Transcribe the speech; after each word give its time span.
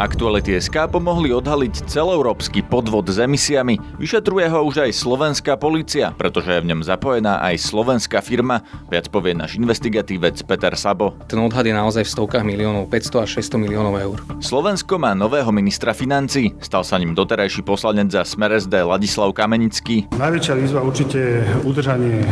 Aktuality 0.00 0.56
SK 0.56 0.88
pomohli 0.88 1.28
odhaliť 1.28 1.84
celoeurópsky 1.84 2.64
podvod 2.64 3.04
s 3.12 3.20
emisiami. 3.20 3.76
Vyšetruje 4.00 4.48
ho 4.48 4.64
už 4.64 4.88
aj 4.88 4.96
slovenská 4.96 5.60
policia, 5.60 6.16
pretože 6.16 6.56
je 6.56 6.64
v 6.64 6.72
ňom 6.72 6.80
zapojená 6.80 7.44
aj 7.44 7.60
slovenská 7.60 8.24
firma. 8.24 8.64
Viac 8.88 9.12
povie 9.12 9.36
náš 9.36 9.60
investigatívec 9.60 10.40
Peter 10.48 10.72
Sabo. 10.72 11.20
Ten 11.28 11.36
odhad 11.44 11.68
je 11.68 11.76
naozaj 11.76 12.08
v 12.08 12.12
stovkách 12.16 12.48
miliónov, 12.48 12.88
500 12.88 13.28
až 13.28 13.44
600 13.44 13.60
miliónov 13.60 13.94
eur. 14.00 14.18
Slovensko 14.40 14.96
má 14.96 15.12
nového 15.12 15.52
ministra 15.52 15.92
financí. 15.92 16.56
Stal 16.64 16.80
sa 16.80 16.96
ním 16.96 17.12
doterajší 17.12 17.60
poslanec 17.60 18.08
za 18.08 18.24
Smer 18.24 18.56
SD 18.56 18.80
Ladislav 18.80 19.36
Kamenický. 19.36 20.08
Najväčšia 20.16 20.54
výzva 20.56 20.80
určite 20.80 21.44
udržanie 21.60 22.24
e, 22.24 22.26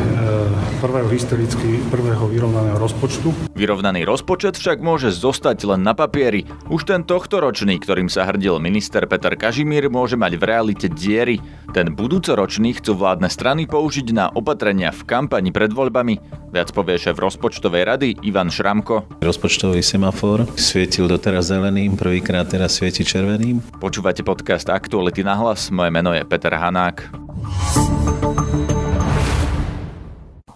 prvého 0.80 1.12
historicky 1.12 1.85
prvého 1.93 2.32
vyrovnaného 2.32 2.80
rozpočtu. 2.80 3.29
Vyrovnaný 3.53 4.09
rozpočet 4.09 4.57
však 4.57 4.80
môže 4.80 5.12
zostať 5.12 5.69
len 5.69 5.85
na 5.85 5.93
papieri. 5.93 6.48
Už 6.73 6.89
ten 6.89 7.05
tohto 7.05 7.45
roč 7.45 7.58
ročný, 7.59 7.83
ktorým 7.83 8.07
sa 8.07 8.23
hrdil 8.23 8.62
minister 8.62 9.03
Peter 9.11 9.35
Kažimír, 9.35 9.91
môže 9.91 10.15
mať 10.15 10.39
v 10.39 10.47
realite 10.47 10.87
diery. 10.87 11.43
Ten 11.75 11.91
budúcoročný 11.91 12.79
chcú 12.79 12.95
vládne 12.95 13.27
strany 13.27 13.66
použiť 13.66 14.15
na 14.15 14.30
opatrenia 14.30 14.95
v 14.95 15.03
kampani 15.03 15.51
pred 15.51 15.75
voľbami. 15.75 16.23
Viac 16.55 16.71
povie 16.71 17.02
šéf 17.02 17.19
rozpočtovej 17.19 17.83
rady 17.83 18.09
Ivan 18.23 18.47
Šramko. 18.47 19.19
Rozpočtový 19.19 19.83
semafor 19.83 20.47
svietil 20.55 21.11
doteraz 21.11 21.51
zeleným, 21.51 21.99
prvýkrát 21.99 22.47
teraz 22.47 22.79
svieti 22.79 23.02
červeným. 23.02 23.59
Počúvate 23.83 24.23
podcast 24.23 24.71
Aktuality 24.71 25.27
na 25.27 25.35
hlas, 25.35 25.75
moje 25.75 25.91
meno 25.91 26.15
je 26.15 26.23
Peter 26.23 26.55
Hanák. 26.55 27.11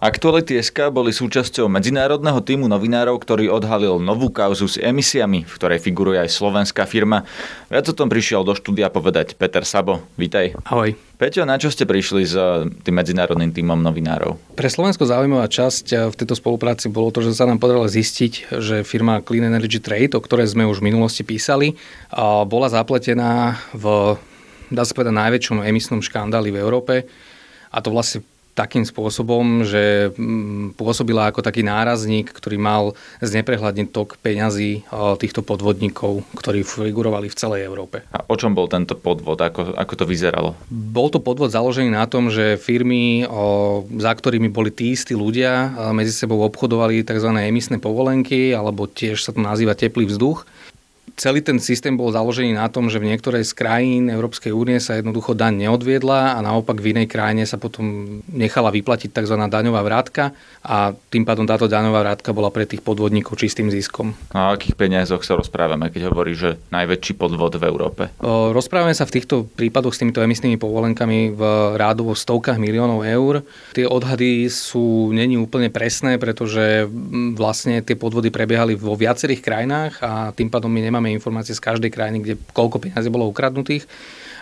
Aktuality 0.03 0.59
SK 0.59 0.91
boli 0.91 1.15
súčasťou 1.15 1.71
medzinárodného 1.71 2.43
týmu 2.43 2.67
novinárov, 2.67 3.23
ktorý 3.23 3.47
odhalil 3.47 4.03
novú 4.03 4.27
kauzu 4.35 4.67
s 4.67 4.75
emisiami, 4.75 5.47
v 5.47 5.53
ktorej 5.55 5.79
figuruje 5.79 6.19
aj 6.19 6.27
slovenská 6.27 6.83
firma. 6.83 7.23
Viac 7.71 7.87
o 7.87 7.95
tom 7.95 8.11
prišiel 8.11 8.43
do 8.43 8.51
štúdia 8.51 8.91
povedať 8.91 9.39
Peter 9.39 9.63
Sabo. 9.63 10.03
Vítaj. 10.19 10.59
Ahoj. 10.67 10.99
Peťo, 11.15 11.47
na 11.47 11.55
čo 11.55 11.71
ste 11.71 11.87
prišli 11.87 12.27
s 12.27 12.35
eh, 12.35 12.67
tým 12.83 12.99
medzinárodným 12.99 13.55
týmom 13.55 13.79
novinárov? 13.79 14.59
Pre 14.59 14.67
Slovensko 14.67 15.07
zaujímavá 15.07 15.47
časť 15.47 15.85
eh, 15.95 16.11
v 16.11 16.15
tejto 16.19 16.35
spolupráci 16.35 16.91
bolo 16.91 17.07
to, 17.07 17.23
že 17.23 17.39
sa 17.39 17.47
nám 17.47 17.63
podarilo 17.63 17.87
zistiť, 17.87 18.59
že 18.59 18.83
firma 18.83 19.23
Clean 19.23 19.47
Energy 19.47 19.79
Trade, 19.79 20.19
o 20.19 20.23
ktorej 20.25 20.51
sme 20.51 20.67
už 20.67 20.83
v 20.83 20.91
minulosti 20.91 21.23
písali, 21.23 21.79
bola 22.51 22.67
zapletená 22.67 23.55
v, 23.71 24.19
dá 24.67 24.83
sa 24.83 24.91
povedať, 24.91 25.15
najväčšom 25.15 25.63
emisnom 25.63 26.03
škandáli 26.03 26.51
v 26.51 26.59
Európe. 26.59 27.07
A 27.71 27.79
to 27.79 27.87
vlastne 27.87 28.27
takým 28.53 28.85
spôsobom, 28.85 29.65
že 29.65 30.13
mm, 30.13 30.77
pôsobila 30.77 31.29
ako 31.29 31.41
taký 31.41 31.65
nárazník, 31.65 32.29
ktorý 32.29 32.61
mal 32.61 32.83
zneprehľadniť 33.19 33.87
tok 33.89 34.21
peňazí 34.21 34.85
týchto 35.17 35.41
podvodníkov, 35.41 36.21
ktorí 36.37 36.61
figurovali 36.61 37.33
v 37.33 37.35
celej 37.37 37.65
Európe. 37.65 38.05
A 38.13 38.21
o 38.29 38.37
čom 38.37 38.53
bol 38.53 38.69
tento 38.69 38.93
podvod? 38.93 39.41
Ako, 39.41 39.73
ako 39.73 39.93
to 39.97 40.05
vyzeralo? 40.05 40.53
Bol 40.69 41.09
to 41.09 41.17
podvod 41.17 41.49
založený 41.49 41.89
na 41.93 42.05
tom, 42.05 42.29
že 42.29 42.61
firmy, 42.61 43.25
za 43.97 44.13
ktorými 44.13 44.53
boli 44.53 44.69
tí 44.69 44.93
istí 44.93 45.17
ľudia, 45.17 45.73
medzi 45.91 46.13
sebou 46.13 46.45
obchodovali 46.45 47.01
tzv. 47.01 47.33
emisné 47.33 47.81
povolenky, 47.81 48.53
alebo 48.53 48.85
tiež 48.85 49.25
sa 49.25 49.33
to 49.33 49.41
nazýva 49.41 49.73
teplý 49.73 50.05
vzduch 50.05 50.45
celý 51.15 51.45
ten 51.45 51.61
systém 51.61 51.93
bol 51.93 52.09
založený 52.09 52.57
na 52.57 52.65
tom, 52.69 52.89
že 52.89 52.97
v 52.97 53.13
niektorej 53.13 53.45
z 53.45 53.53
krajín 53.53 54.09
Európskej 54.09 54.49
únie 54.49 54.81
sa 54.81 54.97
jednoducho 54.97 55.37
daň 55.37 55.67
neodviedla 55.67 56.37
a 56.37 56.39
naopak 56.41 56.81
v 56.81 56.97
inej 56.97 57.07
krajine 57.09 57.45
sa 57.45 57.61
potom 57.61 58.19
nechala 58.29 58.73
vyplatiť 58.73 59.13
tzv. 59.13 59.35
daňová 59.37 59.81
vrátka 59.85 60.33
a 60.65 60.97
tým 61.13 61.23
pádom 61.23 61.45
táto 61.45 61.69
daňová 61.69 62.01
vrátka 62.01 62.33
bola 62.33 62.49
pre 62.49 62.65
tých 62.65 62.81
podvodníkov 62.81 63.37
čistým 63.37 63.69
ziskom. 63.69 64.17
A 64.33 64.51
o 64.51 64.55
akých 64.57 64.73
peniazoch 64.73 65.21
sa 65.21 65.37
rozprávame, 65.37 65.93
keď 65.93 66.09
hovorí, 66.09 66.33
že 66.33 66.57
najväčší 66.73 67.13
podvod 67.15 67.61
v 67.61 67.63
Európe? 67.69 68.09
O, 68.17 68.49
rozprávame 68.49 68.97
sa 68.97 69.05
v 69.05 69.21
týchto 69.21 69.45
prípadoch 69.45 69.93
s 69.93 70.01
týmito 70.01 70.23
emisnými 70.23 70.57
povolenkami 70.57 71.37
v 71.37 71.41
rádovo 71.77 72.17
stovkách 72.17 72.57
miliónov 72.57 73.05
eur. 73.05 73.45
Tie 73.77 73.85
odhady 73.85 74.49
sú 74.49 75.13
není 75.13 75.37
úplne 75.37 75.69
presné, 75.69 76.17
pretože 76.17 76.89
vlastne 77.37 77.85
tie 77.85 77.93
podvody 77.93 78.33
prebiehali 78.33 78.73
vo 78.73 78.97
viacerých 78.97 79.41
krajinách 79.45 79.93
a 80.01 80.11
tým 80.33 80.49
pádom 80.49 80.71
my 80.73 80.81
nemáme 80.81 81.02
nemáme 81.03 81.19
informácie 81.19 81.51
z 81.51 81.59
každej 81.59 81.91
krajiny, 81.91 82.23
kde 82.23 82.33
koľko 82.55 82.79
peniazí 82.79 83.11
bolo 83.11 83.27
ukradnutých, 83.27 83.83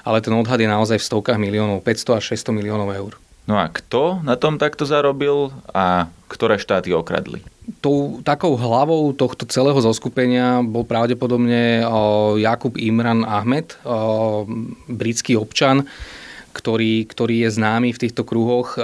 ale 0.05 0.21
ten 0.21 0.29
odhad 0.37 0.61
je 0.61 0.69
naozaj 0.69 1.01
v 1.01 1.07
stovkách 1.09 1.41
miliónov, 1.41 1.81
500 1.81 2.21
až 2.21 2.37
600 2.37 2.53
miliónov 2.61 2.93
eur. 2.93 3.17
No 3.49 3.57
a 3.57 3.65
kto 3.73 4.21
na 4.21 4.37
tom 4.37 4.61
takto 4.61 4.85
zarobil 4.85 5.49
a 5.73 6.13
ktoré 6.29 6.61
štáty 6.61 6.93
okradli? 6.93 7.41
Tou 7.81 8.21
takou 8.21 8.53
hlavou 8.53 9.09
tohto 9.17 9.49
celého 9.49 9.81
zoskupenia 9.81 10.61
bol 10.61 10.85
pravdepodobne 10.85 11.81
Jakub 12.37 12.77
Imran 12.77 13.25
Ahmed, 13.25 13.73
britský 14.85 15.41
občan, 15.41 15.89
ktorý, 16.53 17.09
ktorý 17.09 17.49
je 17.49 17.49
známy 17.57 17.89
v 17.97 18.01
týchto 18.05 18.21
kruhoch 18.21 18.77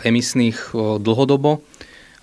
emisných 0.00 0.72
dlhodobo 1.04 1.60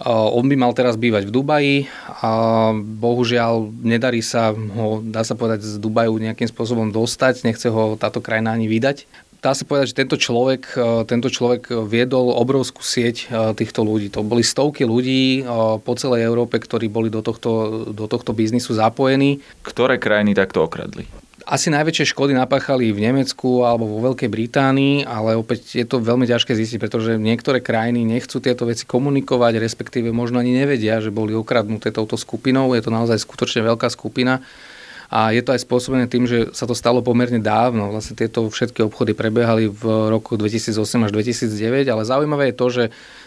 on 0.04 0.46
by 0.48 0.56
mal 0.56 0.72
teraz 0.72 0.96
bývať 0.96 1.28
v 1.28 1.36
Dubaji 1.36 1.76
a 2.24 2.32
bohužiaľ 2.76 3.68
nedarí 3.84 4.24
sa 4.24 4.56
ho, 4.56 5.04
dá 5.04 5.28
sa 5.28 5.36
povedať, 5.36 5.68
z 5.68 5.76
Dubaju 5.76 6.16
nejakým 6.16 6.48
spôsobom 6.48 6.88
dostať, 6.90 7.44
nechce 7.44 7.68
ho 7.68 8.00
táto 8.00 8.24
krajina 8.24 8.56
ani 8.56 8.72
vydať. 8.72 9.04
Dá 9.40 9.56
sa 9.56 9.64
povedať, 9.64 9.96
že 9.96 10.00
tento 10.04 10.20
človek, 10.20 10.76
tento 11.08 11.32
človek 11.32 11.72
viedol 11.88 12.36
obrovskú 12.36 12.84
sieť 12.84 13.32
týchto 13.56 13.88
ľudí. 13.88 14.12
To 14.12 14.20
boli 14.20 14.44
stovky 14.44 14.84
ľudí 14.84 15.48
po 15.80 15.94
celej 15.96 16.28
Európe, 16.28 16.60
ktorí 16.60 16.92
boli 16.92 17.08
do 17.08 17.24
tohto, 17.24 17.88
do 17.88 18.06
tohto 18.12 18.36
biznisu 18.36 18.76
zapojení. 18.76 19.40
Ktoré 19.64 19.96
krajiny 19.96 20.36
takto 20.36 20.68
okradli? 20.68 21.08
Asi 21.50 21.74
najväčšie 21.74 22.14
škody 22.14 22.38
napáchali 22.38 22.94
v 22.94 23.10
Nemecku 23.10 23.66
alebo 23.66 23.90
vo 23.90 24.06
Veľkej 24.06 24.30
Británii, 24.30 25.02
ale 25.02 25.34
opäť 25.34 25.82
je 25.82 25.86
to 25.90 25.98
veľmi 25.98 26.30
ťažké 26.30 26.54
zistiť, 26.54 26.78
pretože 26.78 27.18
niektoré 27.18 27.58
krajiny 27.58 28.06
nechcú 28.06 28.38
tieto 28.38 28.70
veci 28.70 28.86
komunikovať, 28.86 29.58
respektíve 29.58 30.14
možno 30.14 30.38
ani 30.38 30.54
nevedia, 30.54 31.02
že 31.02 31.10
boli 31.10 31.34
okradnuté 31.34 31.90
touto 31.90 32.22
skupinou. 32.22 32.78
Je 32.78 32.86
to 32.86 32.94
naozaj 32.94 33.18
skutočne 33.26 33.66
veľká 33.66 33.90
skupina. 33.90 34.46
A 35.10 35.34
je 35.34 35.42
to 35.42 35.58
aj 35.58 35.66
spôsobené 35.66 36.06
tým, 36.06 36.30
že 36.30 36.54
sa 36.54 36.70
to 36.70 36.78
stalo 36.78 37.02
pomerne 37.02 37.42
dávno. 37.42 37.90
Vlastne 37.90 38.14
tieto 38.14 38.46
všetky 38.46 38.86
obchody 38.86 39.18
prebiehali 39.18 39.66
v 39.66 40.14
roku 40.14 40.38
2008 40.38 40.78
až 41.10 41.12
2009, 41.18 41.90
ale 41.90 42.06
zaujímavé 42.06 42.54
je 42.54 42.56
to, 42.56 42.68
že 42.70 42.84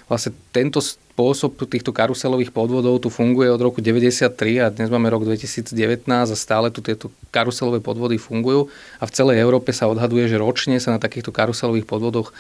vlastne 0.06 0.31
tento 0.54 0.78
spôsob 0.78 1.59
týchto 1.66 1.91
karuselových 1.91 2.54
podvodov 2.54 3.03
tu 3.03 3.10
funguje 3.10 3.50
od 3.50 3.59
roku 3.59 3.82
93 3.82 4.31
a 4.62 4.70
dnes 4.70 4.94
máme 4.94 5.10
rok 5.10 5.26
2019 5.26 5.75
a 6.06 6.37
stále 6.38 6.70
tu 6.70 6.81
tieto 6.81 7.10
karuselové 7.34 7.82
podvody 7.82 8.14
fungujú 8.14 8.70
a 9.03 9.04
v 9.04 9.12
celej 9.12 9.43
Európe 9.43 9.75
sa 9.75 9.91
odhaduje, 9.91 10.31
že 10.31 10.38
ročne 10.38 10.78
sa 10.78 10.94
na 10.94 11.03
takýchto 11.03 11.34
karuselových 11.34 11.84
podvodoch 11.84 12.31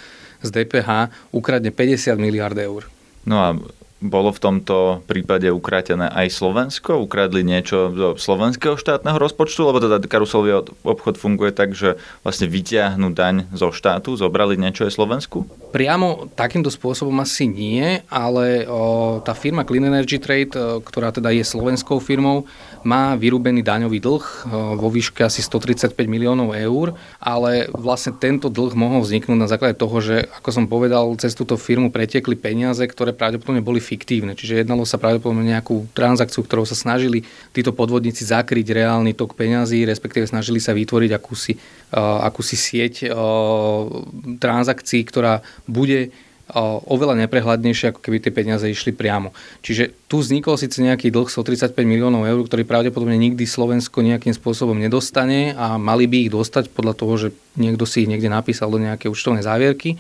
z 0.40 0.48
DPH 0.54 1.10
ukradne 1.34 1.74
50 1.74 2.14
miliard 2.16 2.56
eur. 2.56 2.86
No 3.26 3.36
a 3.42 3.58
bolo 4.02 4.34
v 4.34 4.42
tomto 4.42 5.00
prípade 5.06 5.46
ukrátené 5.48 6.10
aj 6.10 6.34
Slovensko? 6.34 6.98
Ukradli 6.98 7.46
niečo 7.46 7.94
zo 7.94 8.08
slovenského 8.18 8.74
štátneho 8.74 9.16
rozpočtu? 9.16 9.62
Lebo 9.62 9.78
teda 9.78 10.02
karuselový 10.02 10.66
obchod 10.82 11.16
funguje 11.16 11.54
tak, 11.54 11.78
že 11.78 11.96
vlastne 12.26 12.50
vyťahnú 12.50 13.14
daň 13.14 13.46
zo 13.54 13.70
štátu, 13.70 14.18
zobrali 14.18 14.58
niečo 14.58 14.84
aj 14.84 14.92
Slovensku? 14.98 15.46
Priamo 15.70 16.28
takýmto 16.34 16.68
spôsobom 16.68 17.14
asi 17.22 17.48
nie, 17.48 18.02
ale 18.10 18.66
o, 18.66 19.22
tá 19.24 19.32
firma 19.32 19.64
Clean 19.64 19.86
Energy 19.86 20.18
Trade, 20.18 20.82
ktorá 20.82 21.14
teda 21.14 21.32
je 21.32 21.46
slovenskou 21.46 22.02
firmou, 22.02 22.44
má 22.82 23.14
vyrúbený 23.14 23.62
daňový 23.62 24.02
dlh 24.02 24.24
vo 24.76 24.88
výške 24.90 25.22
asi 25.22 25.40
135 25.40 25.94
miliónov 26.10 26.52
eur, 26.52 26.98
ale 27.22 27.70
vlastne 27.70 28.12
tento 28.18 28.50
dlh 28.50 28.74
mohol 28.74 29.00
vzniknúť 29.06 29.38
na 29.38 29.48
základe 29.48 29.78
toho, 29.78 30.02
že 30.02 30.26
ako 30.42 30.50
som 30.50 30.64
povedal, 30.66 31.06
cez 31.16 31.32
túto 31.38 31.54
firmu 31.54 31.94
pretekli 31.94 32.34
peniaze, 32.34 32.82
ktoré 32.82 33.14
pravdepodobne 33.14 33.62
boli 33.62 33.78
fiktívne. 33.92 34.32
Čiže 34.32 34.64
jednalo 34.64 34.88
sa 34.88 34.96
pravdepodobne 34.96 35.44
nejakú 35.52 35.92
transakciu, 35.92 36.40
ktorou 36.40 36.64
sa 36.64 36.72
snažili 36.72 37.28
títo 37.52 37.76
podvodníci 37.76 38.24
zakryť 38.24 38.72
reálny 38.72 39.12
tok 39.12 39.36
peňazí, 39.36 39.84
respektíve 39.84 40.24
snažili 40.24 40.64
sa 40.64 40.72
vytvoriť 40.72 41.10
akúsi, 41.12 41.60
uh, 41.60 42.24
akúsi 42.24 42.56
sieť 42.56 43.12
uh, 43.12 43.84
transakcií, 44.40 45.04
ktorá 45.04 45.44
bude 45.68 46.08
oveľa 46.84 47.16
neprehľadnejšie, 47.24 47.92
ako 47.92 48.00
keby 48.04 48.18
tie 48.20 48.32
peniaze 48.34 48.66
išli 48.68 48.92
priamo. 48.92 49.32
Čiže 49.64 49.94
tu 50.04 50.20
vznikol 50.20 50.60
síce 50.60 50.84
nejaký 50.84 51.08
dlh 51.08 51.32
135 51.32 51.72
miliónov 51.80 52.28
eur, 52.28 52.44
ktorý 52.44 52.68
pravdepodobne 52.68 53.16
nikdy 53.16 53.48
Slovensko 53.48 54.04
nejakým 54.04 54.36
spôsobom 54.36 54.76
nedostane 54.76 55.56
a 55.56 55.80
mali 55.80 56.04
by 56.04 56.28
ich 56.28 56.30
dostať 56.34 56.68
podľa 56.76 56.94
toho, 56.98 57.14
že 57.16 57.28
niekto 57.56 57.88
si 57.88 58.04
ich 58.04 58.10
niekde 58.10 58.28
napísal 58.28 58.68
do 58.68 58.76
nejaké 58.76 59.08
účtovnej 59.08 59.40
závierky 59.40 59.96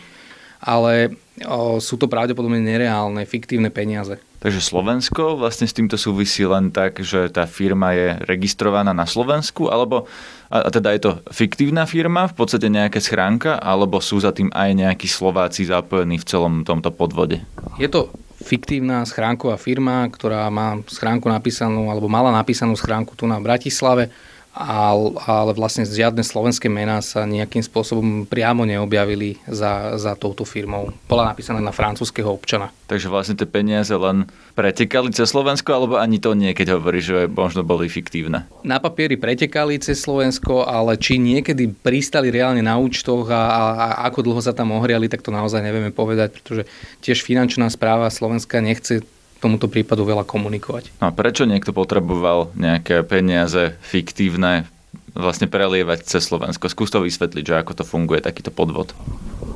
ale 0.62 1.18
o, 1.42 1.82
sú 1.82 1.98
to 1.98 2.06
pravdepodobne 2.06 2.62
nereálne, 2.62 3.26
fiktívne 3.26 3.68
peniaze. 3.68 4.22
Takže 4.42 4.58
Slovensko 4.58 5.38
vlastne 5.38 5.70
s 5.70 5.74
týmto 5.74 5.94
súvisí 5.94 6.42
len 6.42 6.70
tak, 6.70 7.02
že 7.02 7.30
tá 7.30 7.46
firma 7.46 7.94
je 7.94 8.18
registrovaná 8.26 8.90
na 8.94 9.06
Slovensku, 9.06 9.70
alebo 9.70 10.06
a, 10.50 10.70
teda 10.70 10.94
je 10.94 11.00
to 11.02 11.12
fiktívna 11.34 11.82
firma, 11.86 12.30
v 12.30 12.34
podstate 12.38 12.70
nejaká 12.70 13.02
schránka, 13.02 13.58
alebo 13.58 13.98
sú 13.98 14.22
za 14.22 14.30
tým 14.30 14.50
aj 14.54 14.70
nejakí 14.78 15.10
Slováci 15.10 15.66
zapojení 15.66 16.22
v 16.22 16.26
celom 16.26 16.54
tomto 16.62 16.94
podvode? 16.94 17.42
Je 17.78 17.90
to 17.90 18.10
fiktívna 18.42 19.06
schránková 19.06 19.54
firma, 19.58 20.06
ktorá 20.10 20.50
má 20.50 20.78
schránku 20.90 21.30
napísanú, 21.30 21.90
alebo 21.90 22.10
mala 22.10 22.34
napísanú 22.34 22.74
schránku 22.74 23.14
tu 23.14 23.26
na 23.26 23.38
Bratislave, 23.38 24.10
ale 24.52 25.56
vlastne 25.56 25.88
žiadne 25.88 26.20
slovenské 26.20 26.68
mená 26.68 27.00
sa 27.00 27.24
nejakým 27.24 27.64
spôsobom 27.64 28.28
priamo 28.28 28.68
neobjavili 28.68 29.40
za, 29.48 29.96
za 29.96 30.12
touto 30.12 30.44
firmou. 30.44 30.92
Bola 31.08 31.32
napísaná 31.32 31.56
na 31.56 31.72
francúzského 31.72 32.28
občana. 32.28 32.68
Takže 32.84 33.08
vlastne 33.08 33.40
tie 33.40 33.48
peniaze 33.48 33.96
len 33.96 34.28
pretekali 34.52 35.08
cez 35.16 35.32
Slovensko, 35.32 35.72
alebo 35.72 35.94
ani 35.96 36.20
to 36.20 36.36
nie, 36.36 36.52
keď 36.52 36.76
hovorí, 36.76 37.00
že 37.00 37.24
možno 37.32 37.64
boli 37.64 37.88
fiktívne? 37.88 38.44
Na 38.60 38.76
papieri 38.76 39.16
pretekali 39.16 39.80
cez 39.80 40.04
Slovensko, 40.04 40.68
ale 40.68 41.00
či 41.00 41.16
niekedy 41.16 41.72
pristali 41.72 42.28
reálne 42.28 42.60
na 42.60 42.76
účtoch 42.76 43.32
a, 43.32 43.42
a, 43.48 43.62
a 43.72 43.86
ako 44.12 44.20
dlho 44.20 44.40
sa 44.44 44.52
tam 44.52 44.76
ohriali, 44.76 45.08
tak 45.08 45.24
to 45.24 45.32
naozaj 45.32 45.64
nevieme 45.64 45.88
povedať, 45.88 46.36
pretože 46.36 46.68
tiež 47.00 47.24
finančná 47.24 47.72
správa 47.72 48.12
Slovenska 48.12 48.60
nechce 48.60 49.00
tomuto 49.42 49.66
prípadu 49.66 50.06
veľa 50.06 50.22
komunikovať. 50.22 50.94
No 51.02 51.10
a 51.10 51.12
prečo 51.12 51.42
niekto 51.42 51.74
potreboval 51.74 52.54
nejaké 52.54 53.02
peniaze 53.02 53.74
fiktívne 53.82 54.70
vlastne 55.12 55.50
prelievať 55.50 56.06
cez 56.06 56.24
Slovensko? 56.30 56.70
Skús 56.70 56.94
to 56.94 57.02
vysvetliť, 57.02 57.44
že 57.44 57.58
ako 57.58 57.82
to 57.82 57.84
funguje, 57.84 58.22
takýto 58.22 58.54
podvod. 58.54 58.94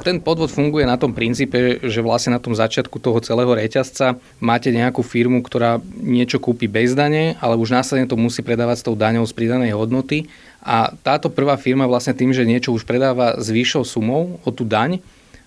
Ten 0.04 0.22
podvod 0.22 0.52
funguje 0.52 0.86
na 0.86 0.94
tom 1.00 1.10
princípe, 1.10 1.82
že 1.82 2.04
vlastne 2.04 2.36
na 2.36 2.42
tom 2.42 2.54
začiatku 2.54 3.02
toho 3.02 3.18
celého 3.18 3.50
reťazca 3.50 4.14
máte 4.38 4.70
nejakú 4.70 5.02
firmu, 5.02 5.42
ktorá 5.42 5.82
niečo 5.98 6.38
kúpi 6.38 6.70
bez 6.70 6.94
dane, 6.94 7.34
ale 7.42 7.58
už 7.58 7.74
následne 7.74 8.06
to 8.06 8.14
musí 8.14 8.44
predávať 8.44 8.76
s 8.82 8.86
tou 8.86 8.94
daňou 8.94 9.26
z 9.26 9.34
pridanej 9.34 9.74
hodnoty. 9.74 10.30
A 10.62 10.94
táto 11.02 11.26
prvá 11.30 11.58
firma 11.58 11.90
vlastne 11.90 12.14
tým, 12.14 12.30
že 12.30 12.46
niečo 12.46 12.70
už 12.70 12.86
predáva 12.86 13.38
s 13.38 13.50
vyššou 13.50 13.82
sumou 13.86 14.38
o 14.46 14.50
tú 14.54 14.62
daň, 14.62 15.02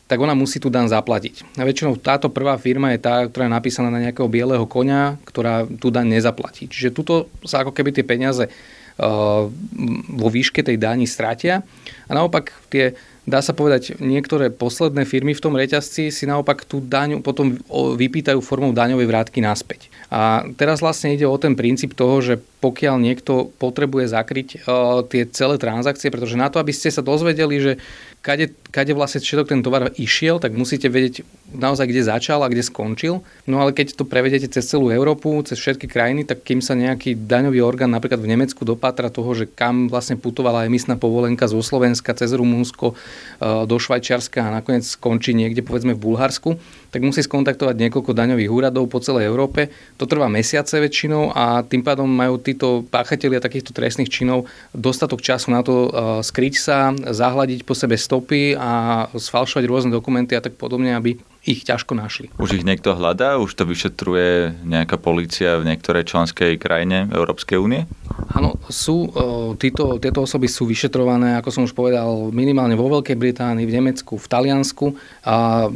tak 0.09 0.17
ona 0.17 0.33
musí 0.33 0.57
tú 0.57 0.73
dan 0.73 0.89
zaplatiť. 0.89 1.61
A 1.61 1.61
väčšinou 1.61 1.93
táto 2.01 2.33
prvá 2.33 2.57
firma 2.57 2.89
je 2.97 3.05
tá, 3.05 3.29
ktorá 3.29 3.45
je 3.45 3.53
napísaná 3.53 3.93
na 3.93 4.01
nejakého 4.01 4.25
bieleho 4.25 4.65
konia, 4.65 5.21
ktorá 5.21 5.69
tú 5.69 5.93
daň 5.93 6.17
nezaplatí. 6.17 6.65
Čiže 6.65 6.89
tuto 6.89 7.29
sa 7.45 7.61
ako 7.61 7.77
keby 7.77 7.93
tie 7.93 8.01
peniaze 8.01 8.49
uh, 8.49 9.45
vo 10.09 10.27
výške 10.33 10.65
tej 10.65 10.81
dáni 10.81 11.05
stratia. 11.05 11.61
A 12.09 12.11
naopak 12.17 12.49
tie 12.73 12.97
dá 13.29 13.45
sa 13.45 13.53
povedať, 13.53 14.01
niektoré 14.01 14.49
posledné 14.49 15.05
firmy 15.05 15.37
v 15.37 15.43
tom 15.45 15.53
reťazci 15.53 16.09
si 16.09 16.25
naopak 16.25 16.65
tú 16.65 16.81
daň 16.81 17.21
potom 17.21 17.55
vypýtajú 17.69 18.41
formou 18.41 18.73
daňovej 18.73 19.05
vrátky 19.05 19.39
naspäť. 19.39 19.93
A 20.09 20.49
teraz 20.57 20.81
vlastne 20.81 21.13
ide 21.13 21.29
o 21.29 21.37
ten 21.37 21.53
princíp 21.53 21.93
toho, 21.93 22.17
že 22.19 22.41
pokiaľ 22.59 22.99
niekto 22.99 23.53
potrebuje 23.61 24.11
zakryť 24.11 24.47
uh, 24.65 25.05
tie 25.07 25.23
celé 25.29 25.55
transakcie, 25.55 26.11
pretože 26.11 26.35
na 26.35 26.51
to, 26.51 26.59
aby 26.59 26.73
ste 26.75 26.91
sa 26.91 26.99
dozvedeli, 26.99 27.55
že 27.61 27.71
kade, 28.19 28.51
kade 28.73 28.91
vlastne 28.91 29.23
všetok 29.23 29.47
ten 29.47 29.61
tovar 29.63 29.95
išiel, 29.95 30.43
tak 30.43 30.51
musíte 30.57 30.91
vedieť 30.91 31.23
naozaj, 31.55 31.87
kde 31.87 32.09
začal 32.09 32.43
a 32.43 32.51
kde 32.51 32.65
skončil. 32.65 33.23
No 33.47 33.63
ale 33.63 33.71
keď 33.71 33.95
to 33.95 34.03
prevedete 34.03 34.51
cez 34.51 34.67
celú 34.67 34.91
Európu, 34.91 35.39
cez 35.47 35.55
všetky 35.55 35.87
krajiny, 35.87 36.27
tak 36.27 36.43
kým 36.43 36.59
sa 36.59 36.75
nejaký 36.75 37.15
daňový 37.15 37.63
orgán 37.63 37.95
napríklad 37.95 38.19
v 38.19 38.31
Nemecku 38.35 38.67
dopátra 38.67 39.07
toho, 39.07 39.31
že 39.31 39.47
kam 39.47 39.87
vlastne 39.87 40.19
putovala 40.19 40.67
emisná 40.67 40.99
povolenka 40.99 41.47
zo 41.47 41.63
Slovenska 41.63 42.11
cez 42.11 42.35
Rumúnsko 42.35 42.97
do 43.39 43.75
Švajčiarska 43.79 44.43
a 44.43 44.53
nakoniec 44.61 44.83
skončí 44.83 45.31
niekde 45.31 45.63
povedzme 45.63 45.95
v 45.95 46.03
Bulharsku, 46.03 46.59
tak 46.89 47.05
musí 47.05 47.21
skontaktovať 47.21 47.75
niekoľko 47.77 48.11
daňových 48.17 48.49
úradov 48.49 48.89
po 48.89 48.97
celej 49.01 49.29
Európe. 49.29 49.69
To 50.01 50.09
trvá 50.09 50.25
mesiace 50.25 50.81
väčšinou 50.81 51.33
a 51.33 51.61
tým 51.61 51.85
pádom 51.85 52.09
majú 52.09 52.41
títo 52.41 52.85
páchatelia 52.89 53.41
takýchto 53.41 53.71
trestných 53.73 54.09
činov 54.09 54.49
dostatok 54.73 55.21
času 55.21 55.53
na 55.53 55.61
to 55.61 55.87
e, 55.87 55.89
skryť 56.25 56.55
sa, 56.57 56.91
zahľadiť 56.93 57.61
po 57.63 57.77
sebe 57.77 57.95
stopy 57.95 58.57
a 58.57 59.05
sfalšovať 59.13 59.63
rôzne 59.69 59.91
dokumenty 59.93 60.33
a 60.33 60.41
tak 60.41 60.57
podobne, 60.57 60.97
aby 60.97 61.21
ich 61.47 61.63
ťažko 61.63 61.95
našli. 61.95 62.27
Už 62.35 62.59
ich 62.59 62.67
niekto 62.67 62.93
hľadá? 62.93 63.39
Už 63.39 63.55
to 63.55 63.63
vyšetruje 63.63 64.59
nejaká 64.67 64.99
polícia 64.99 65.55
v 65.55 65.71
niektorej 65.71 66.05
členskej 66.05 66.59
krajine 66.59 67.07
Európskej 67.09 67.57
únie? 67.57 67.87
Áno, 68.35 68.59
sú, 68.67 69.09
e, 69.09 69.57
títo, 69.61 70.01
tieto 70.01 70.25
osoby 70.25 70.49
sú 70.51 70.67
vyšetrované, 70.67 71.39
ako 71.39 71.49
som 71.49 71.63
už 71.63 71.73
povedal, 71.73 72.29
minimálne 72.35 72.75
vo 72.75 72.91
Veľkej 72.91 73.15
Británii, 73.15 73.65
v 73.65 73.75
Nemecku, 73.77 74.19
v 74.19 74.27
Taliansku. 74.27 74.85
A 75.23 75.67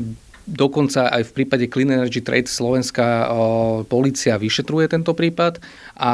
Dokonca 0.43 1.07
aj 1.07 1.31
v 1.31 1.35
prípade 1.39 1.65
Clean 1.71 1.87
Energy 1.87 2.19
Trade 2.19 2.51
Slovenská 2.51 3.31
policia 3.87 4.35
vyšetruje 4.35 4.91
tento 4.91 5.15
prípad 5.15 5.63
a 5.95 6.11